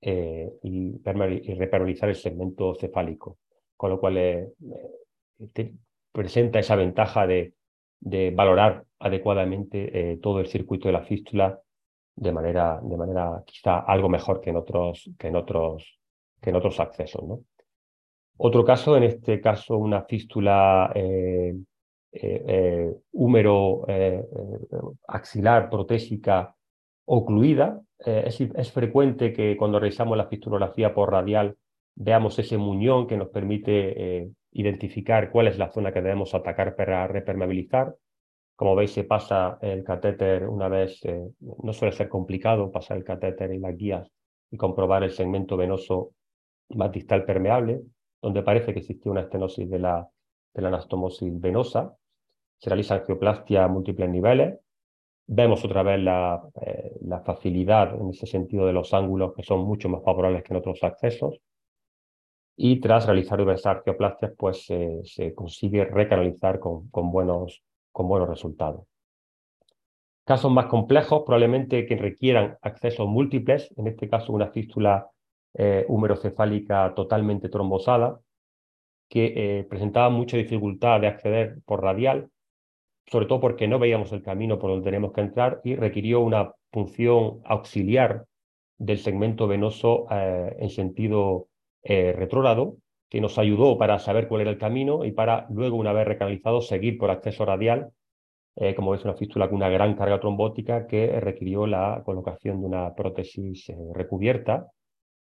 [0.00, 3.38] eh, y, repermeabilizar el segmento cefálico,
[3.76, 4.48] con lo cual eh,
[6.12, 7.52] presenta esa ventaja de,
[8.00, 11.60] de valorar adecuadamente todo el circuito de la fístula
[12.14, 15.98] de manera, de manera quizá algo mejor que en otros, que en otros,
[16.40, 17.22] que en otros accesos.
[17.22, 17.40] ¿no?
[18.38, 20.92] Otro caso, en este caso una fístula
[23.12, 23.86] húmero
[25.06, 26.54] axilar protésica
[27.06, 27.80] ocluida.
[27.98, 31.56] Es, frecuente que cuando realizamos la fistulografía por radial
[31.94, 37.06] veamos ese muñón que nos permite identificar cuál es la zona que debemos atacar para
[37.06, 37.94] repermeabilizar.
[38.56, 41.28] Como veis, se pasa el catéter una vez, eh,
[41.62, 44.10] no suele ser complicado pasar el catéter y las guías
[44.50, 46.12] y comprobar el segmento venoso
[46.70, 47.82] más distal permeable,
[48.20, 50.08] donde parece que existe una estenosis de la,
[50.54, 51.96] de la anastomosis venosa.
[52.58, 54.58] Se realiza angioplastia a múltiples niveles.
[55.28, 59.64] Vemos otra vez la, eh, la facilidad en ese sentido de los ángulos que son
[59.64, 61.40] mucho más favorables que en otros accesos
[62.56, 68.86] y tras realizar diversas arqueoplastias pues se consigue recanalizar con, con, buenos, con buenos resultados.
[70.24, 75.08] Casos más complejos, probablemente que requieran accesos múltiples, en este caso una fístula
[75.58, 78.20] eh, humerocefálica totalmente trombosada,
[79.08, 82.30] que eh, presentaba mucha dificultad de acceder por radial,
[83.06, 86.52] sobre todo porque no veíamos el camino por donde tenemos que entrar y requirió una
[86.72, 88.26] función auxiliar
[88.78, 91.48] del segmento venoso eh, en sentido
[91.82, 92.76] eh, retrógrado
[93.08, 96.60] que nos ayudó para saber cuál era el camino y para luego, una vez recanalizado,
[96.60, 97.92] seguir por acceso radial,
[98.74, 102.94] como ves, una fístula con una gran carga trombótica que requirió la colocación de una
[102.94, 104.72] prótesis recubierta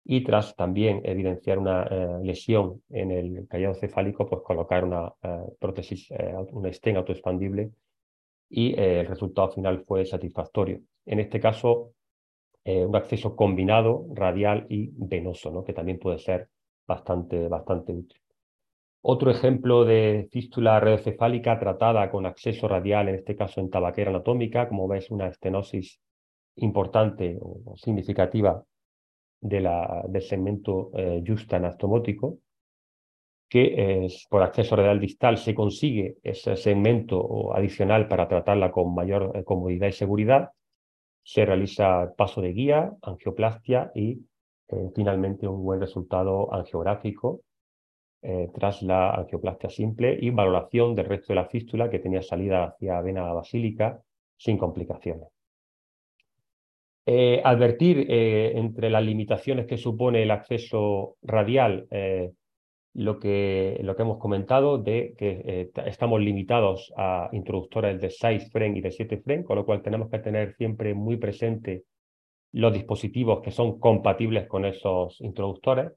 [0.03, 1.85] y tras también evidenciar una
[2.21, 5.11] lesión en el callado cefálico, pues colocar una
[5.59, 6.09] prótesis,
[6.51, 7.71] un stent autoexpandible
[8.49, 10.81] y el resultado final fue satisfactorio.
[11.05, 11.93] En este caso,
[12.63, 15.63] eh, un acceso combinado radial y venoso, ¿no?
[15.63, 16.49] que también puede ser
[16.85, 18.21] bastante, bastante útil.
[19.03, 24.67] Otro ejemplo de fístula radiocefálica tratada con acceso radial, en este caso en tabaquera anatómica,
[24.67, 25.99] como ves, una estenosis
[26.57, 28.63] importante o significativa
[29.41, 32.39] de la, del segmento eh, justa anastomótico,
[33.49, 39.43] que por acceso radial distal se consigue ese segmento adicional para tratarla con mayor eh,
[39.43, 40.51] comodidad y seguridad,
[41.23, 44.25] se realiza paso de guía, angioplastia y
[44.69, 47.41] eh, finalmente un buen resultado angiográfico
[48.21, 52.63] eh, tras la angioplastia simple y valoración del resto de la fístula que tenía salida
[52.65, 54.01] hacia vena basílica
[54.38, 55.27] sin complicaciones.
[57.05, 61.87] Eh, advertir entre las limitaciones que supone el acceso radial
[62.93, 68.51] lo que, lo que hemos comentado de que eh, estamos limitados a introductores de 6
[68.51, 71.85] frame y de 7 frame, con lo cual tenemos que tener siempre muy presente
[72.51, 75.93] los dispositivos que son compatibles con esos introductores,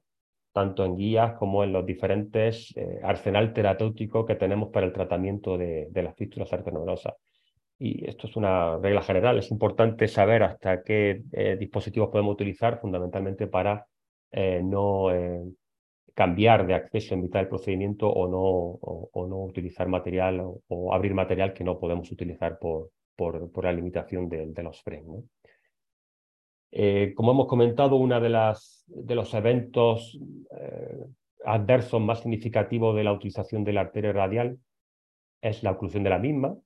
[0.53, 5.57] tanto en guías como en los diferentes eh, arsenal terapéutico que tenemos para el tratamiento
[5.57, 7.13] de, de las fístulas arteriovenosas.
[7.77, 12.79] Y esto es una regla general, es importante saber hasta qué eh, dispositivos podemos utilizar
[12.79, 13.85] fundamentalmente para
[14.63, 15.09] no
[16.15, 21.13] cambiar de acceso en mitad del procedimiento o no, o, no utilizar material o, abrir
[21.13, 25.23] material que no podemos utilizar por, por, la limitación de, de los frames.
[26.71, 28.29] Eh, como hemos comentado, uno de,
[28.87, 30.17] de los eventos
[30.59, 31.05] eh,
[31.43, 34.57] adversos más significativos de la utilización de la arteria radial
[35.41, 36.57] es la oclusión de la misma.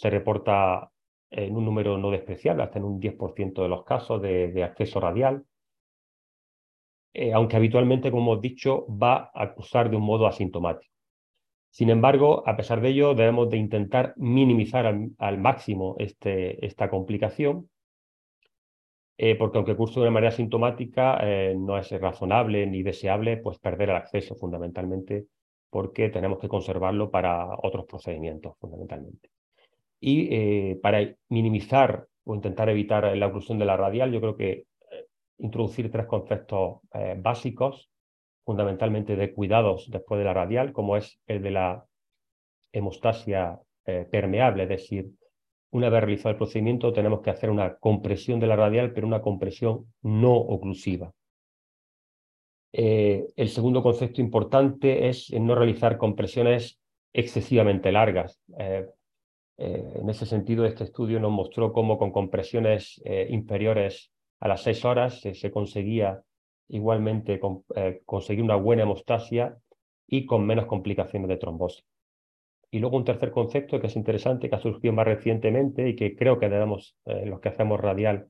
[0.00, 0.90] Se reporta
[1.30, 5.44] en un número no despreciable, hasta en un 10% de los casos de, acceso radial.
[7.12, 10.90] Eh, aunque habitualmente, como hemos dicho, va a acusar de un modo asintomático.
[11.68, 17.68] Sin embargo, a pesar de ello, debemos de intentar minimizar al, máximo este, esta complicación,
[19.18, 23.58] eh, porque aunque curse de una manera asintomática, eh, no es razonable ni deseable pues,
[23.58, 25.26] perder el acceso fundamentalmente,
[25.68, 29.28] porque tenemos que conservarlo para otros procedimientos fundamentalmente.
[30.00, 34.64] Y para minimizar o intentar evitar la oclusión de la radial, yo creo que
[35.40, 37.90] introducir tres conceptos eh, básicos,
[38.44, 41.84] fundamentalmente de cuidados después de la radial, como es el de la
[42.72, 45.10] hemostasia eh, permeable, es decir,
[45.72, 49.22] una vez realizado el procedimiento tenemos que hacer una compresión de la radial, pero una
[49.22, 51.12] compresión no oclusiva.
[52.72, 56.80] Eh, el segundo concepto importante es no realizar compresiones
[57.12, 58.40] excesivamente largas.
[59.60, 65.20] En ese sentido, este estudio nos mostró cómo con compresiones inferiores a las seis horas
[65.20, 66.22] se, conseguía
[66.68, 67.40] igualmente
[67.76, 69.56] eh, conseguir una buena hemostasia
[70.06, 71.84] y con menos complicaciones de trombosis.
[72.70, 76.16] Y luego un tercer concepto que es interesante, que ha surgido más recientemente y que
[76.16, 78.28] creo que debemos, eh, los que hacemos radial,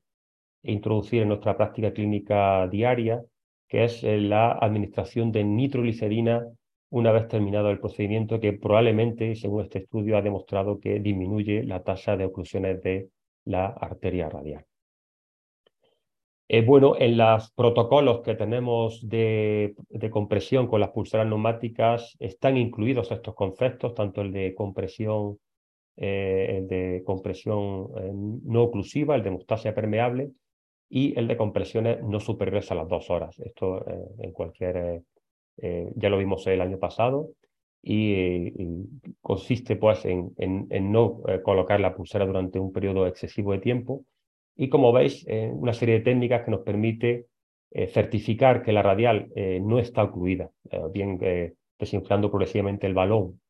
[0.63, 3.23] introducir en nuestra práctica clínica diaria,
[3.69, 6.45] que es eh, la administración de nitroglicerina
[6.91, 11.83] una vez terminado el procedimiento, que probablemente, según este estudio, ha demostrado que disminuye la
[11.83, 13.09] tasa de oclusiones de
[13.45, 14.65] la arteria radial.
[16.53, 19.77] Eh, bueno, en los protocolos que tenemos de,
[20.11, 25.39] compresión con las pulseras neumáticas están incluidos estos conceptos, tanto el de compresión,
[25.97, 30.33] eh, el de compresión eh, no oclusiva, el de hemostasia permeable
[30.89, 33.39] y el de compresiones no superiores a las dos horas.
[33.39, 33.85] Esto
[34.19, 35.05] en cualquier,
[35.97, 37.31] ya lo vimos el año pasado
[37.83, 38.53] y,
[39.21, 44.05] consiste pues en, en no colocar la pulsera durante un periodo excesivo de tiempo.
[44.61, 47.29] Y como veis, eh, una serie de técnicas que nos permite
[47.71, 50.51] eh, certificar que la radial eh, no está ocluida,
[50.93, 51.19] bien
[51.79, 53.41] desinflando progresivamente el balón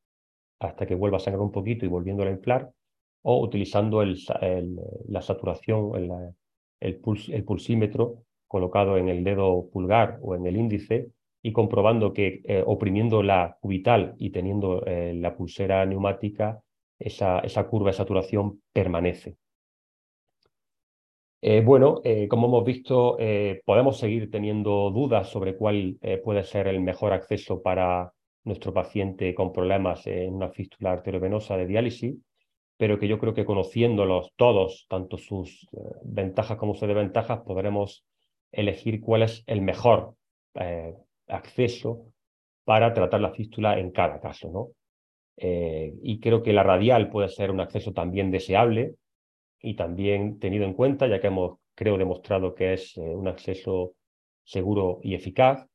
[0.60, 2.70] hasta que vuelva a sangrar un poquito y volviéndolo a inflar,
[3.22, 4.20] o utilizando el,
[5.08, 6.10] la saturación, el,
[6.78, 11.08] el, pulsímetro colocado en el dedo pulgar o en el índice
[11.42, 16.60] y comprobando que oprimiendo la cubital y teniendo la pulsera neumática,
[16.98, 19.36] esa, esa curva de saturación permanece.
[21.42, 26.68] Eh, bueno, eh, como hemos visto, eh, podemos seguir teniendo dudas sobre cuál puede ser
[26.68, 28.12] el mejor acceso para
[28.44, 32.16] nuestro paciente con problemas en una fístula arteriovenosa de diálisis,
[32.76, 35.66] pero que yo creo que conociéndolos todos, tanto sus
[36.02, 38.04] ventajas como sus desventajas, podremos
[38.52, 40.14] elegir cuál es el mejor
[41.30, 42.12] acceso
[42.64, 44.50] para tratar la fístula en cada caso.
[44.50, 44.68] ¿no?
[45.42, 48.96] y creo que la radial puede ser un acceso también deseable,
[49.62, 53.94] y también tenido en cuenta, ya que hemos, creo, demostrado que es eh, un acceso
[54.44, 55.66] seguro y eficaz,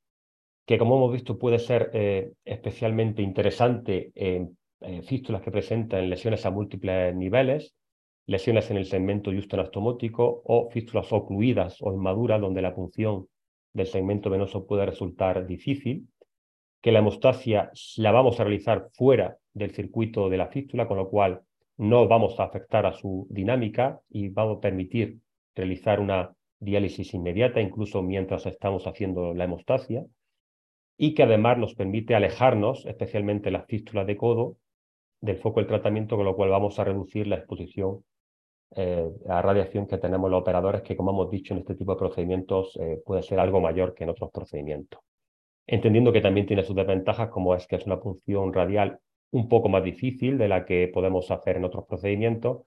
[0.66, 4.58] que como hemos visto puede ser eh, especialmente interesante en
[5.04, 7.74] fístulas que presentan lesiones a múltiples niveles,
[8.28, 13.28] lesiones en el segmento justo anastomótico o fístulas ocluidas o inmaduras donde la punción
[13.76, 16.08] del segmento venoso puede resultar difícil,
[16.82, 21.10] que la hemostasia la vamos a realizar fuera del circuito de la fístula, con lo
[21.10, 21.42] cual
[21.78, 25.20] no vamos a afectar a su dinámica y vamos a permitir
[25.56, 30.06] realizar una diálisis inmediata, incluso mientras estamos haciendo la hemostasia,
[30.98, 34.56] y que además nos permite alejarnos, especialmente las fístulas de codo,
[35.20, 38.06] del foco del tratamiento, con lo cual vamos a reducir la exposición
[38.76, 42.00] eh, a radiación que tenemos los operadores, que como hemos dicho en este tipo de
[42.00, 45.00] procedimientos eh, puede ser algo mayor que en otros procedimientos.
[45.66, 49.00] Entendiendo que también tiene sus desventajas, como es que es una punción radial
[49.32, 52.64] un poco más difícil de la que podemos hacer en otros procedimientos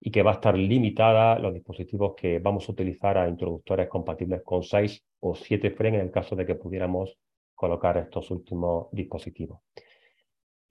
[0.00, 4.42] y que va a estar limitada los dispositivos que vamos a utilizar a introductores compatibles
[4.42, 7.18] con 6 o 7 FREN en el caso de que pudiéramos
[7.54, 9.60] colocar estos últimos dispositivos.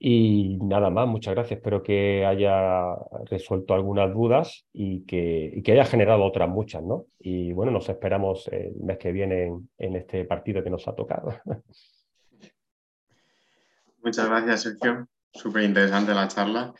[0.02, 1.58] Y nada más, muchas gracias.
[1.58, 2.96] Espero que haya
[3.26, 7.04] resuelto algunas dudas y que, que haya generado otras muchas, ¿no?
[7.18, 10.94] Y bueno, nos esperamos el mes que viene en, en este partido que nos ha
[10.94, 11.38] tocado.
[14.02, 15.06] Muchas gracias, Sergio.
[15.34, 16.72] Súper interesante la charla.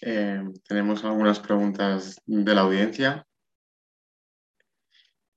[0.00, 3.24] Eh, tenemos algunas preguntas de la audiencia.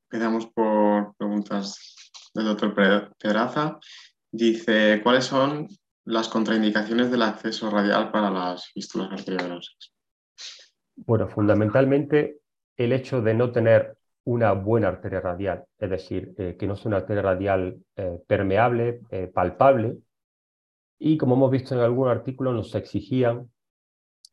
[0.10, 2.74] Empezamos por preguntas del doctor
[3.20, 3.78] Pedraza.
[4.32, 5.68] Dice, ¿cuáles son
[6.08, 9.94] las contraindicaciones del acceso radial para las fístulas arteriovenosas?
[10.96, 12.40] Bueno, fundamentalmente
[12.78, 16.90] el hecho de no tener una buena arteria radial, es decir, eh, que no sea
[16.90, 19.02] una arteria radial eh, permeable,
[19.34, 19.98] palpable,
[20.98, 23.52] y como hemos visto en algún artículo, nos exigían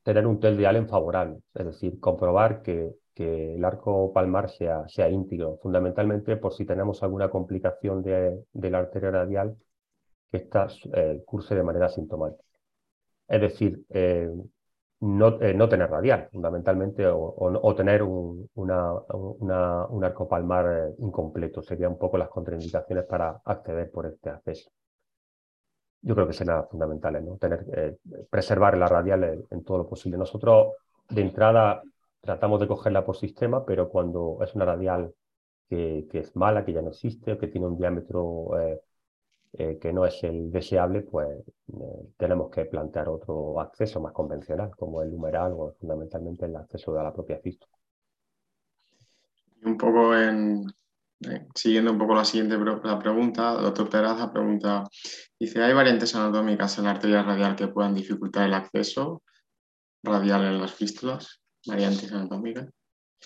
[0.04, 5.58] tener un test de Allen favorable, es decir, comprobar que, el arco palmar sea, íntegro,
[5.62, 9.56] fundamentalmente por si tenemos alguna complicación de la arteria radial
[10.34, 12.42] que esta eh, curse de manera sintomática.
[13.28, 14.28] Es decir, eh,
[15.00, 18.92] no, eh, no, tener radial, fundamentalmente, o, o, tener un, una,
[19.86, 21.62] un arco palmar incompleto.
[21.62, 24.70] Serían un poco las contraindicaciones para acceder por este acceso
[26.04, 27.36] yo creo que será fundamental, ¿no?
[27.38, 27.96] Tener, eh,
[28.30, 30.18] preservar la radial en, todo lo posible.
[30.18, 30.74] Nosotros,
[31.08, 31.82] de entrada,
[32.20, 35.14] tratamos de cogerla por sistema, pero cuando es una radial
[35.68, 38.80] que, que es mala, que ya no existe, que tiene un diámetro eh,
[39.56, 41.28] eh, que no es el deseable, pues
[42.16, 47.02] tenemos que plantear otro acceso más convencional, como el numeral o fundamentalmente el acceso de
[47.02, 47.72] la propia fístula.
[49.62, 50.66] Un poco en,
[51.54, 54.84] siguiendo un poco la siguiente la pregunta, doctor Peraza pregunta,
[55.38, 59.22] dice, ¿hay variantes anatómicas en la arteria radial que puedan dificultar el acceso
[60.02, 61.40] radial en las fístulas?
[61.66, 62.68] Variantes anatómicas.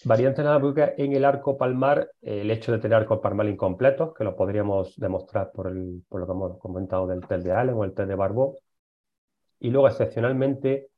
[0.04, 4.36] Variantes anatómicas en el arco palmar, el hecho de tener arcos palmar incompletos, que lo
[4.36, 7.94] podríamos demostrar por, el, por lo que hemos comentado del test de Allen o el
[7.94, 8.56] test de Barbeau.
[9.60, 10.90] Y luego, excepcionalmente,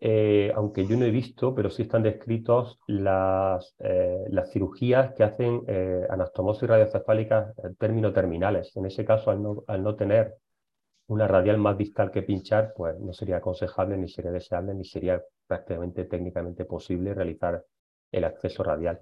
[0.00, 5.24] eh, aunque yo no he visto, pero sí están descritos las, eh, las cirugías que
[5.24, 8.76] hacen eh, anastomosis radiocefálicas en términos terminales.
[8.76, 10.34] En ese caso, al no, al no, tener
[11.08, 15.22] una radial más distal que pinchar, pues no sería aconsejable, ni sería deseable, ni sería
[15.46, 17.64] prácticamente técnicamente posible realizar
[18.12, 19.00] el acceso radial.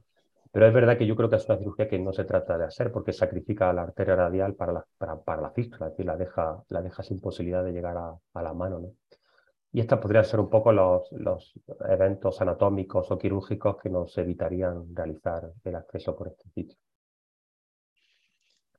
[0.52, 2.64] Pero es verdad que yo creo que es una cirugía que no se trata de
[2.64, 6.16] hacer porque sacrifica la arteria radial para la, para, para la fístula, es decir, la
[6.16, 8.78] deja, la deja sin posibilidad de llegar a, la mano.
[8.78, 8.88] ¿no?
[9.72, 11.52] Y estos podrían ser un poco los, los,
[11.90, 16.78] eventos anatómicos o quirúrgicos que nos evitarían realizar el acceso por este sitio.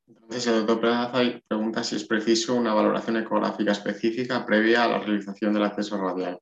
[0.08, 4.98] Entonces, el doctor Plaza pregunta si es preciso una valoración ecográfica específica previa a la
[4.98, 6.40] realización del acceso radial.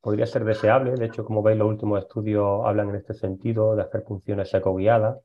[0.00, 3.82] Podría ser deseable, de hecho, como veis, los últimos estudios hablan en este sentido de
[3.82, 5.18] hacer funciones ecoguiadas.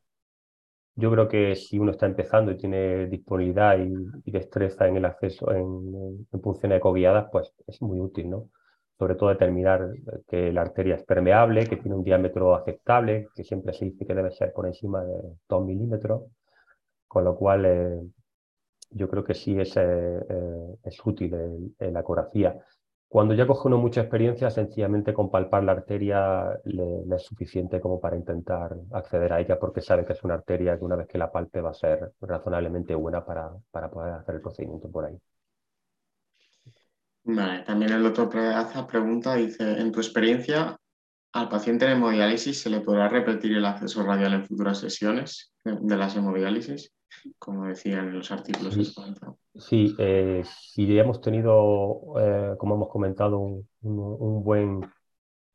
[0.96, 3.94] Yo creo que si uno está empezando y tiene disponibilidad y,
[4.26, 8.50] y destreza en el acceso en, en funciones ecoguiadas, pues es muy útil, ¿no?
[8.98, 9.92] sobre todo determinar
[10.28, 14.14] que la arteria es permeable, que tiene un diámetro aceptable, que siempre se dice que
[14.14, 15.16] debe ser por encima de
[15.50, 16.24] 2 milímetros,
[17.08, 18.00] con lo cual eh,
[18.92, 19.82] yo creo que sí es, eh,
[20.30, 21.34] eh es útil
[21.80, 22.56] en la ecografía.
[23.14, 28.01] Cuando ya coge uno mucha experiencia, sencillamente con palpar la arteria le, es suficiente como
[28.01, 31.20] para intentar acceder a ella porque sabe que es una arteria que una vez que
[31.20, 35.16] la palpe va a ser razonablemente buena para, para poder hacer el procedimiento por ahí.
[37.26, 40.76] Vale, también el doctor Predaza pregunta, dice, en tu experiencia,
[41.34, 45.98] ¿al paciente en hemodiálisis se le podrá repetir el acceso radial en futuras sesiones de
[45.98, 46.94] las hemodiálisis?
[47.38, 48.94] Como decían en los artículos sí,
[49.56, 54.82] sí eh, si hemos tenido, eh, como hemos comentado, un, un, buen,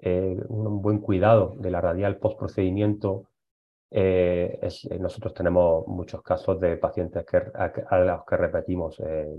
[0.01, 3.29] eh, un buen cuidado de la radial post procedimiento
[3.91, 9.01] eh, es, eh, nosotros tenemos muchos casos de pacientes que, a, a los que repetimos
[9.01, 9.35] eh,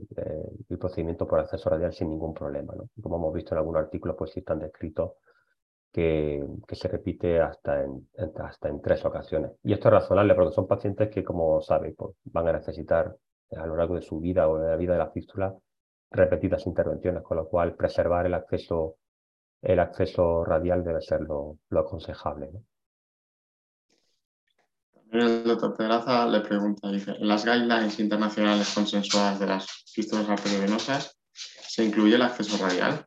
[0.70, 2.74] el procedimiento por acceso radial sin ningún problema.
[2.76, 2.90] ¿no?
[3.02, 5.12] Como hemos visto en algún artículo, pues sí están descritos
[5.92, 8.08] que, se repite hasta en,
[8.44, 9.52] hasta en tres ocasiones.
[9.64, 13.16] Y esto es razonable porque son pacientes que, como sabéis, pues, van a necesitar
[13.52, 15.56] a lo largo de su vida o de la vida de la fístula
[16.12, 18.98] repetidas intervenciones, con lo cual preservar el acceso,
[19.62, 22.50] el acceso radial debe ser lo, lo aconsejable.
[22.52, 22.64] ¿no?
[25.12, 31.20] El doctor Pedraza le pregunta, dice, en las guidelines internacionales consensuadas de las fístulas arteriovenosas,
[31.32, 33.04] ¿se incluye el acceso radial?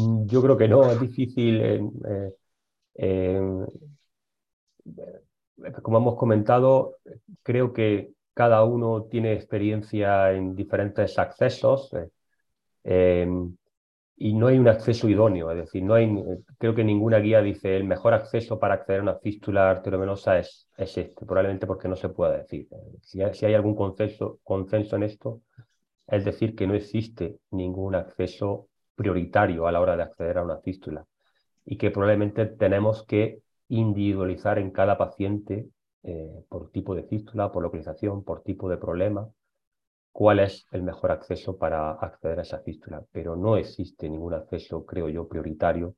[0.00, 1.60] Mm, yo creo que no, es difícil.
[1.60, 2.32] Eh,
[2.96, 3.40] eh,
[5.82, 6.96] como hemos comentado,
[7.42, 11.90] creo que cada uno tiene experiencia en diferentes accesos.
[12.84, 13.26] Eh,
[14.16, 16.08] y no hay un acceso idóneo, es decir, no hay,
[16.58, 20.68] creo que ninguna guía dice el mejor acceso para acceder a una fístula arteriovenosa es,
[20.76, 22.68] es este, probablemente porque no se puede decir.
[23.02, 25.42] Si hay, si hay algún consenso, consenso en esto,
[26.06, 30.58] es decir que no existe ningún acceso prioritario a la hora de acceder a una
[30.58, 31.04] fístula
[31.64, 35.68] y que probablemente tenemos que individualizar en cada paciente
[36.02, 39.28] eh, por tipo de fístula, por localización, por tipo de problema,
[40.12, 44.84] cuál es el mejor acceso para acceder a esa fístula, pero no existe ningún acceso,
[44.84, 45.96] creo yo, prioritario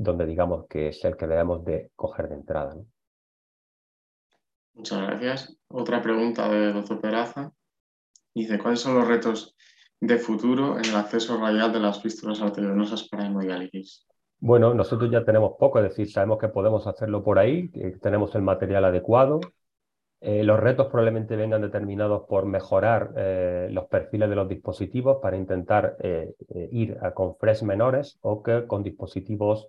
[0.00, 2.76] donde digamos que es el que debemos de coger de entrada.
[4.74, 5.56] Muchas gracias.
[5.66, 7.52] Otra pregunta de doctor Peraza.
[8.32, 9.56] Dice, ¿cuáles son los retos
[10.00, 14.06] de futuro en el acceso radial de las fístulas arteriovenosas para hemodiálisis?
[14.40, 18.34] Bueno, nosotros ya tenemos poco, es decir, sabemos que podemos hacerlo por ahí, que tenemos
[18.36, 19.40] el material adecuado,
[20.20, 25.36] eh, los retos probablemente vengan determinados por mejorar eh, los perfiles de los dispositivos para
[25.36, 29.68] intentar eh, eh ir a, con fresh menores o que con dispositivos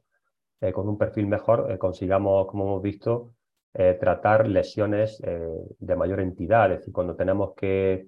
[0.62, 3.34] eh, con un perfil mejor consigamos, como hemos visto,
[3.72, 6.72] tratar lesiones de mayor entidad.
[6.72, 8.08] Es decir, cuando tenemos que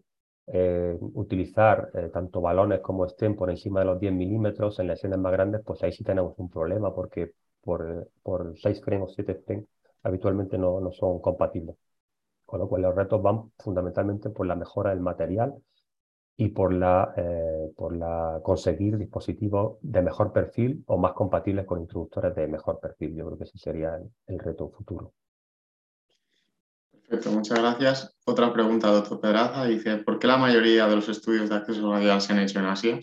[1.14, 5.62] utilizar tanto balones como estén por encima de los 10 milímetros en lesiones más grandes,
[5.66, 9.66] pues ahí sí tenemos un problema porque por, por 6 frames o 7 frames
[10.04, 11.76] habitualmente no, no son compatibles.
[12.46, 15.56] Con lo cual los retos van fundamentalmente por la mejora del material
[16.38, 21.82] y por la, eh, por la conseguir dispositivos de mejor perfil o más compatibles con
[21.82, 23.16] introductores de mejor perfil.
[23.16, 25.14] Yo creo que ese sería el, el reto futuro.
[27.12, 28.18] Perfecto, muchas gracias.
[28.26, 32.22] Otra pregunta, doctor Pedraza, dice, ¿por qué la mayoría de los estudios de acceso radial
[32.22, 33.00] se han hecho en Asia?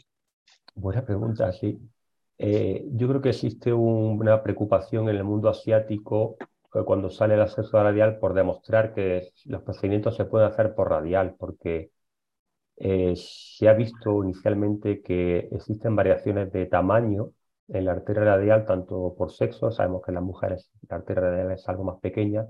[0.74, 1.78] Buena pregunta, sí.
[2.38, 6.38] Eh, yo creo que existe un, una preocupación en el mundo asiático
[6.86, 11.34] cuando sale el acceso radial por demostrar que los procedimientos se pueden hacer por radial,
[11.38, 11.90] porque
[12.78, 17.32] eh, se ha visto inicialmente que existen variaciones de tamaño
[17.68, 21.52] en la arteria radial, tanto por sexo, sabemos que en las mujeres la arteria radial
[21.52, 22.46] es algo más pequeña,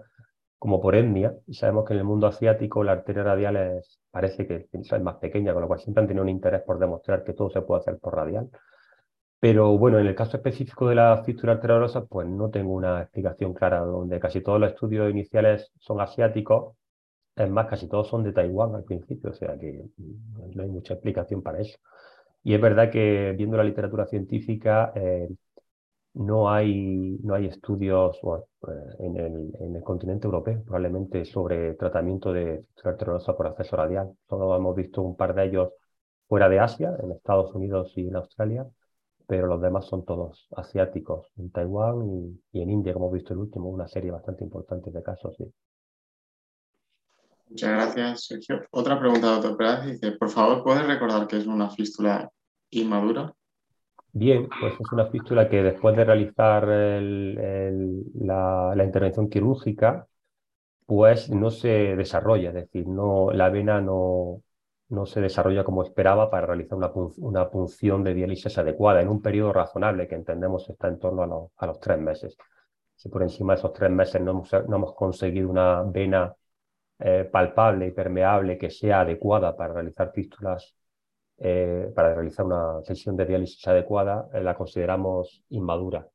[0.58, 4.46] como por etnia, y sabemos que en el mundo asiático la arteria radial es, parece
[4.46, 7.32] que es más pequeña, con lo cual siempre han tenido un interés por demostrar que
[7.34, 8.50] todo se puede hacer por radial.
[9.40, 13.54] Pero bueno, en el caso específico de la fístula arteriosa, pues no tengo una explicación
[13.54, 16.74] clara, donde casi todos los estudios iniciales son asiáticos,
[17.36, 19.84] es más, casi todos son de Taiwán al principio, o sea que
[20.54, 21.78] no hay mucha explicación para eso.
[22.42, 25.28] Y es verdad que viendo la literatura científica, eh,
[26.14, 32.32] no hay, no hay estudios eh, en, el, en, el, continente europeo, probablemente sobre tratamiento
[32.32, 34.12] de fístula arteriosa por acceso radial.
[34.28, 35.72] Solo hemos visto un par de ellos
[36.28, 38.66] fuera de Asia, en Estados Unidos y en Australia,
[39.26, 43.40] pero los demás son todos asiáticos, en Taiwán y, en India, como hemos visto el
[43.40, 45.36] último, una serie bastante importante de casos.
[47.48, 48.66] Muchas gracias, Sergio.
[48.70, 49.84] Otra pregunta, doctor Pérez.
[49.84, 52.30] Dice, por favor, ¿puedes recordar qué es una fístula
[52.70, 53.34] inmadura?
[54.12, 60.08] Bien, pues es una fístula que después de realizar la, intervención quirúrgica,
[60.86, 64.42] pues no se desarrolla, es decir, no, la vena no,
[64.88, 69.22] no se desarrolla como esperaba para realizar una, una, punción de diálisis adecuada en un
[69.22, 72.36] periodo razonable que entendemos está en torno a, los, a los tres meses.
[72.96, 76.34] Si por encima de esos tres meses no hemos, no hemos conseguido una vena
[76.98, 80.74] eh, palpable y permeable que sea adecuada para realizar fístulas,
[81.38, 86.08] eh, para realizar una sesión de diálisis adecuada, eh, la consideramos inmadura.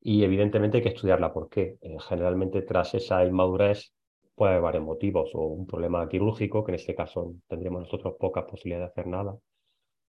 [0.00, 1.76] Y evidentemente hay que estudiarla por qué.
[2.08, 3.92] generalmente tras esa inmadurez
[4.34, 8.44] puede haber varios motivos, o un problema quirúrgico, que en este caso tendríamos nosotros pocas
[8.44, 9.36] posibilidades de hacer nada,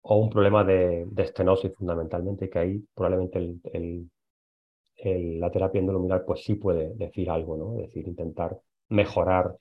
[0.02, 3.40] o un problema de, estenosis fundamentalmente, que ahí probablemente
[5.04, 7.76] la terapia endoluminal pues sí puede decir algo, ¿no?
[7.80, 8.58] Es decir, intentar
[8.90, 9.56] mejorar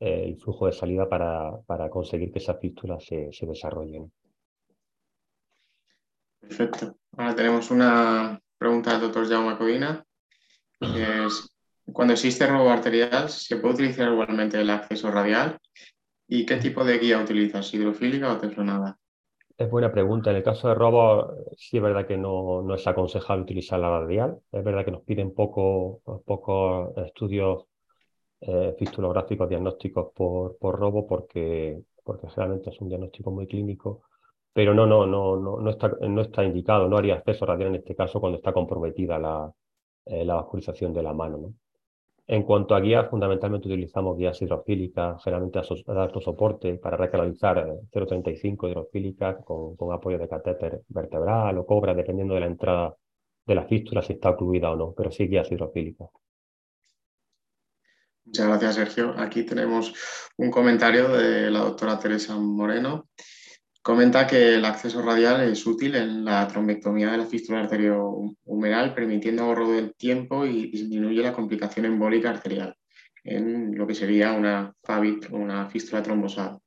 [0.00, 4.10] el flujo de salida para, para conseguir que esas fístulas se, se, desarrollen.
[6.40, 6.96] Perfecto.
[7.16, 10.04] Ahora tenemos una pregunta del doctor Jaume Codina.
[10.80, 11.50] Es,
[11.92, 15.58] cuando existe robo arterial, ¿se puede utilizar igualmente el acceso radial?
[16.28, 17.72] ¿Y qué tipo de guía utilizas?
[17.72, 18.98] ¿Hidrofílica o teflonada?
[19.56, 20.30] Es buena pregunta.
[20.30, 23.90] En el caso de robo, sí es verdad que no, no es aconsejable utilizar la
[23.90, 24.38] radial.
[24.52, 27.64] Es verdad que nos piden pocos poco estudios
[28.40, 34.02] eh, fistulográficos diagnósticos por, por robo porque, porque generalmente es un diagnóstico muy clínico,
[34.52, 37.76] pero no, no, no, no, no, está, no está indicado, no haría acceso radial en
[37.76, 39.52] este caso cuando está comprometida la,
[40.06, 41.38] eh, la vascularización de la mano.
[41.38, 41.54] ¿no?
[42.26, 48.66] En cuanto a guías, fundamentalmente utilizamos guías hidrofílicas, generalmente a, alto soporte para recanalizar 0,35
[48.66, 52.94] eh, hidrofílicas con, con, apoyo de catéter vertebral o cobra, dependiendo de la entrada
[53.46, 56.10] de la fístula, si está ocluida o no, pero sí guías hidrofílicas.
[58.26, 59.14] Muchas gracias, Sergio.
[59.16, 59.94] Aquí tenemos
[60.36, 63.08] un comentario de la doctora Teresa Moreno.
[63.88, 69.44] Comenta que el acceso radial es útil en la trombectomía de la fístula arteriohumeral, permitiendo
[69.44, 72.76] ahorro del tiempo y disminuye la complicación embólica arterial
[73.24, 76.58] en lo que sería una FABIT una fístula trombosada.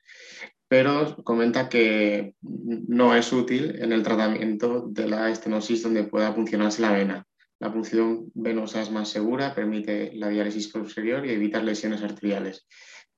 [0.68, 6.82] Pero comenta que no es útil en el tratamiento de la estenosis donde pueda funcionarse
[6.82, 7.28] la vena,
[7.60, 12.66] la punción venosa es más segura, permite la diálisis posterior y evitar lesiones arteriales.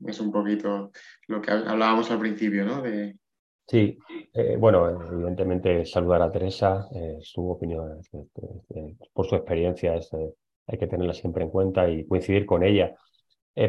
[0.06, 0.92] Es un poquito
[1.28, 2.84] lo que hablábamos al principio, ¿no?
[3.66, 3.98] Sí,
[4.34, 10.00] eh, bueno, evidentemente saludar a Teresa, eh, su opinión, eh, por su experiencia,
[10.68, 12.96] hay que tenerla siempre en cuenta y coincidir con ella.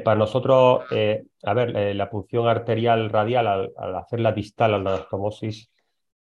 [0.04, 0.84] para nosotros,
[1.42, 5.70] a ver, la punción arterial radial al, al hacer la distal a la anastomosis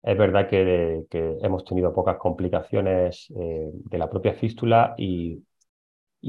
[0.03, 1.05] es verdad que,
[1.41, 5.41] hemos tenido pocas complicaciones eh, de la propia fístula y,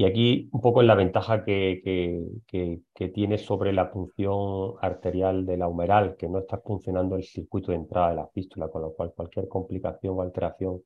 [0.02, 2.10] aquí un poco es la ventaja que,
[3.14, 7.78] tiene sobre la punción arterial de la humeral, que no está funcionando el circuito de
[7.78, 10.82] entrada de la fístula, con lo cual cualquier complicación o alteración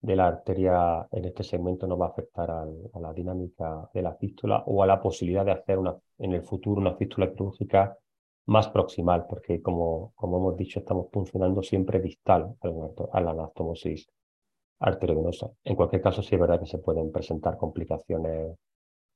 [0.00, 4.14] de la arteria en este segmento no va a afectar a la dinámica de la
[4.14, 7.96] fístula o a la posibilidad de hacer una, en el futuro una fístula quirúrgica
[8.46, 12.54] más proximal, porque como, como hemos dicho, estamos funcionando siempre distal
[13.12, 14.08] a la anastomosis
[14.80, 15.50] arteriovenosa.
[15.64, 18.56] En cualquier caso, sí es verdad que se pueden presentar complicaciones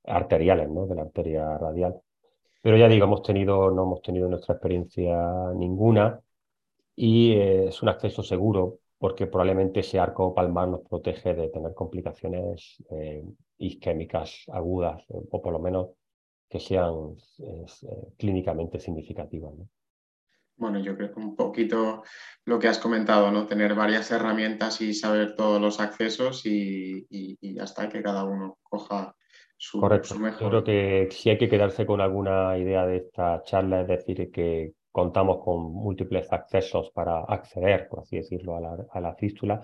[0.05, 0.85] arteriales ¿no?
[0.87, 2.01] de la arteria radial.
[2.61, 6.21] Pero ya digo, hemos tenido, no hemos tenido nuestra experiencia ninguna
[6.95, 11.73] y eh, es un acceso seguro porque probablemente ese arco palmar nos protege de tener
[11.73, 13.23] complicaciones eh,
[13.57, 15.89] isquémicas agudas o por lo menos
[16.47, 17.65] que sean eh,
[18.17, 19.53] clínicamente significativas.
[20.55, 22.03] Bueno, yo creo que un poquito
[22.45, 23.47] lo que has comentado, ¿no?
[23.47, 28.57] Tener varias herramientas y saber todos los accesos y, y, ya está, que cada uno
[28.61, 29.15] coja
[29.57, 30.15] su, Correcto.
[30.19, 30.41] mejor.
[30.41, 34.31] Yo creo que si hay que quedarse con alguna idea de esta charla, es decir,
[34.31, 39.61] que contamos con múltiples accesos para acceder, por así decirlo, a la, a la fístula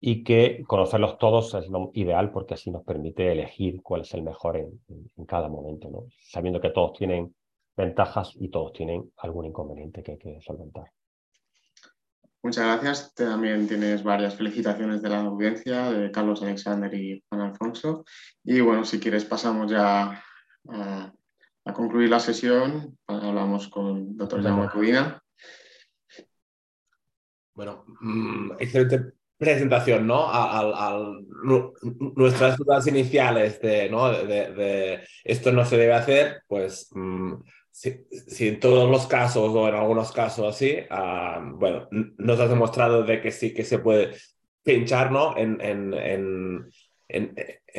[0.00, 4.22] y que conocerlos todos es lo ideal porque así nos permite elegir cuál es el
[4.22, 4.80] mejor en,
[5.26, 6.04] cada momento, ¿no?
[6.20, 7.34] sabiendo que todos tienen
[7.76, 10.90] ventajas y todos tienen algún inconveniente que hay que solventar.
[12.42, 13.14] Muchas gracias.
[13.14, 18.04] También tienes varias felicitaciones de la audiencia, de Carlos Alexander y Juan Alfonso.
[18.44, 20.22] Y bueno, si quieres pasamos ya
[20.68, 21.12] a,
[21.74, 22.96] concluir la sesión.
[23.08, 25.20] Hablamos con el doctor Jaume Cudina.
[27.52, 30.26] Bueno, mm, excelente presentación, ¿no?
[30.28, 31.02] A,
[32.14, 34.12] nuestras dudas iniciales de, ¿no?
[34.12, 36.90] De, esto no se debe hacer, pues
[37.76, 43.02] si, en todos los casos o en algunos casos así, ah, bueno, nos has demostrado
[43.02, 44.14] de que sí que se puede
[44.62, 45.36] pinchar, ¿no?
[45.36, 46.70] En, en,
[47.08, 47.34] en,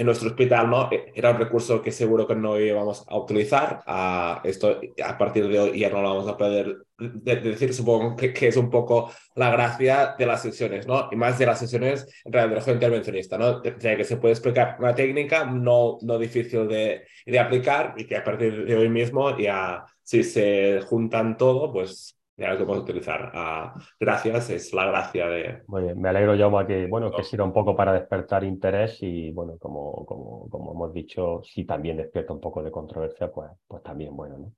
[0.06, 0.90] nuestro hospital, ¿no?
[0.92, 3.82] E, era un recurso que seguro que no íbamos a utilizar.
[3.86, 7.74] A esto a partir de hoy ya no lo vamos a poder decir.
[7.74, 11.10] Supongo que, que, es un poco la gracia de las sesiones, ¿no?
[11.12, 13.60] Y más de las sesiones en radiología intervencionista, ¿no?
[13.60, 18.18] De, que se puede explicar una técnica no, no difícil de, de aplicar y que
[18.18, 22.84] a partir de hoy mismo ya si se juntan todo, pues ya lo que podemos
[22.84, 23.32] utilizar.
[23.34, 25.64] Ah, gracias, es la gracia de...
[25.68, 29.32] Muy bien, me alegro, Jaume, que, bueno, que sirva un poco para despertar interés y,
[29.32, 33.82] bueno, como, como, como hemos dicho, si también despierta un poco de controversia, pues, pues
[33.82, 34.54] también bueno, ¿no?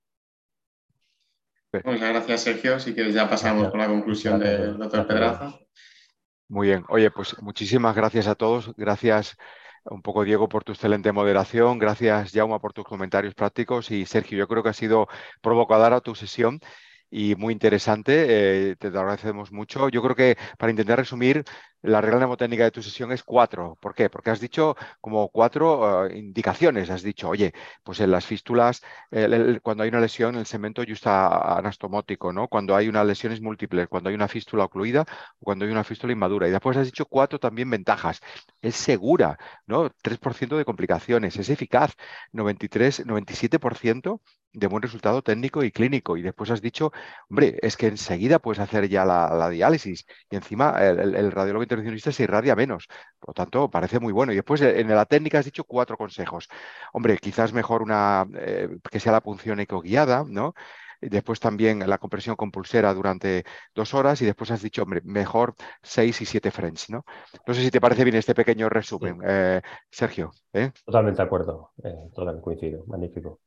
[1.85, 2.79] Muchas gracias, Sergio.
[2.79, 5.53] Si quieres ya pasamos con la conclusión del doctor Pedraza.
[6.47, 6.83] Muy bien.
[6.89, 8.73] Oye, pues muchísimas gracias a todos.
[8.75, 9.37] Gracias
[9.85, 11.77] un poco, Diego, por tu excelente moderación.
[11.77, 13.91] Gracias, Jauma, por tus comentarios prácticos.
[13.91, 15.07] Y Sergio, yo creo que ha sido
[15.41, 16.59] provocadora tu sesión
[17.09, 18.71] y muy interesante.
[18.71, 19.89] Eh, te agradecemos mucho.
[19.89, 21.43] Yo creo que para intentar resumir,
[21.81, 23.77] la regla mnemotécnica de tu sesión es cuatro.
[23.81, 24.09] ¿Por qué?
[24.09, 26.89] Porque has dicho como cuatro eh, indicaciones.
[26.89, 27.53] Has dicho, oye,
[27.83, 28.81] pues en las fístulas,
[29.61, 32.47] cuando hay una lesión, el cemento ya está anastomótico, ¿no?
[32.47, 35.05] Cuando hay unas lesiones múltiples, cuando hay una fístula ocluida
[35.39, 36.47] o cuando hay una fístula inmadura.
[36.47, 38.19] Y después has dicho cuatro también ventajas.
[38.61, 39.89] Es segura, ¿no?
[40.01, 41.37] 3% de complicaciones.
[41.37, 41.95] Es eficaz.
[42.31, 44.21] 93, 97%
[44.53, 46.17] de buen resultado técnico y clínico.
[46.17, 46.91] Y después has dicho,
[47.29, 52.23] hombre, es que enseguida puedes hacer ya la, diálisis y encima el, radiólogo intervencionista se
[52.23, 52.87] irradia menos.
[53.19, 54.31] Por lo tanto, parece muy bueno.
[54.31, 56.47] Y después en la técnica has dicho cuatro consejos.
[56.93, 60.53] Hombre, quizás mejor una eh, que sea la punción ecoguiada, ¿no?
[61.01, 65.01] Y después también la compresión con pulsera durante dos horas y después has dicho, hombre,
[65.05, 67.05] mejor seis y siete French, ¿no?
[67.47, 70.31] No sé si te parece bien este pequeño resumen, eh, Sergio.
[70.51, 70.71] ¿eh?
[70.85, 71.71] Totalmente de acuerdo,
[72.13, 73.39] totalmente coincido, magnífico.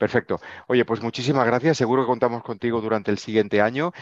[0.00, 0.40] Perfecto.
[0.66, 1.76] Oye, pues muchísimas gracias.
[1.76, 3.92] Seguro que contamos contigo durante el siguiente año.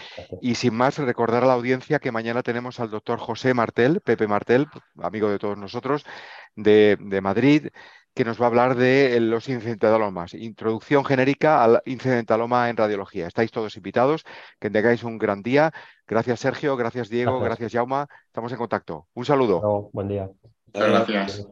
[0.40, 4.28] Y sin más, recordar a la audiencia que mañana tenemos al doctor José Martel, Pepe
[4.28, 4.68] Martel,
[5.02, 6.06] amigo de todos nosotros,
[6.54, 7.70] de, Madrid,
[8.14, 10.34] que nos va a hablar de los incidentalomas.
[10.34, 13.26] Introducción genérica al incidentaloma en radiología.
[13.26, 14.24] Estáis todos invitados.
[14.60, 15.72] Que tengáis un gran día.
[16.06, 16.76] Gracias, Sergio.
[16.76, 17.40] Gracias, Diego.
[17.40, 18.06] Gracias, Jauma.
[18.26, 19.08] Estamos en contacto.
[19.14, 19.90] Un saludo.
[19.92, 20.30] buen día.
[20.66, 21.48] Muchas gracias.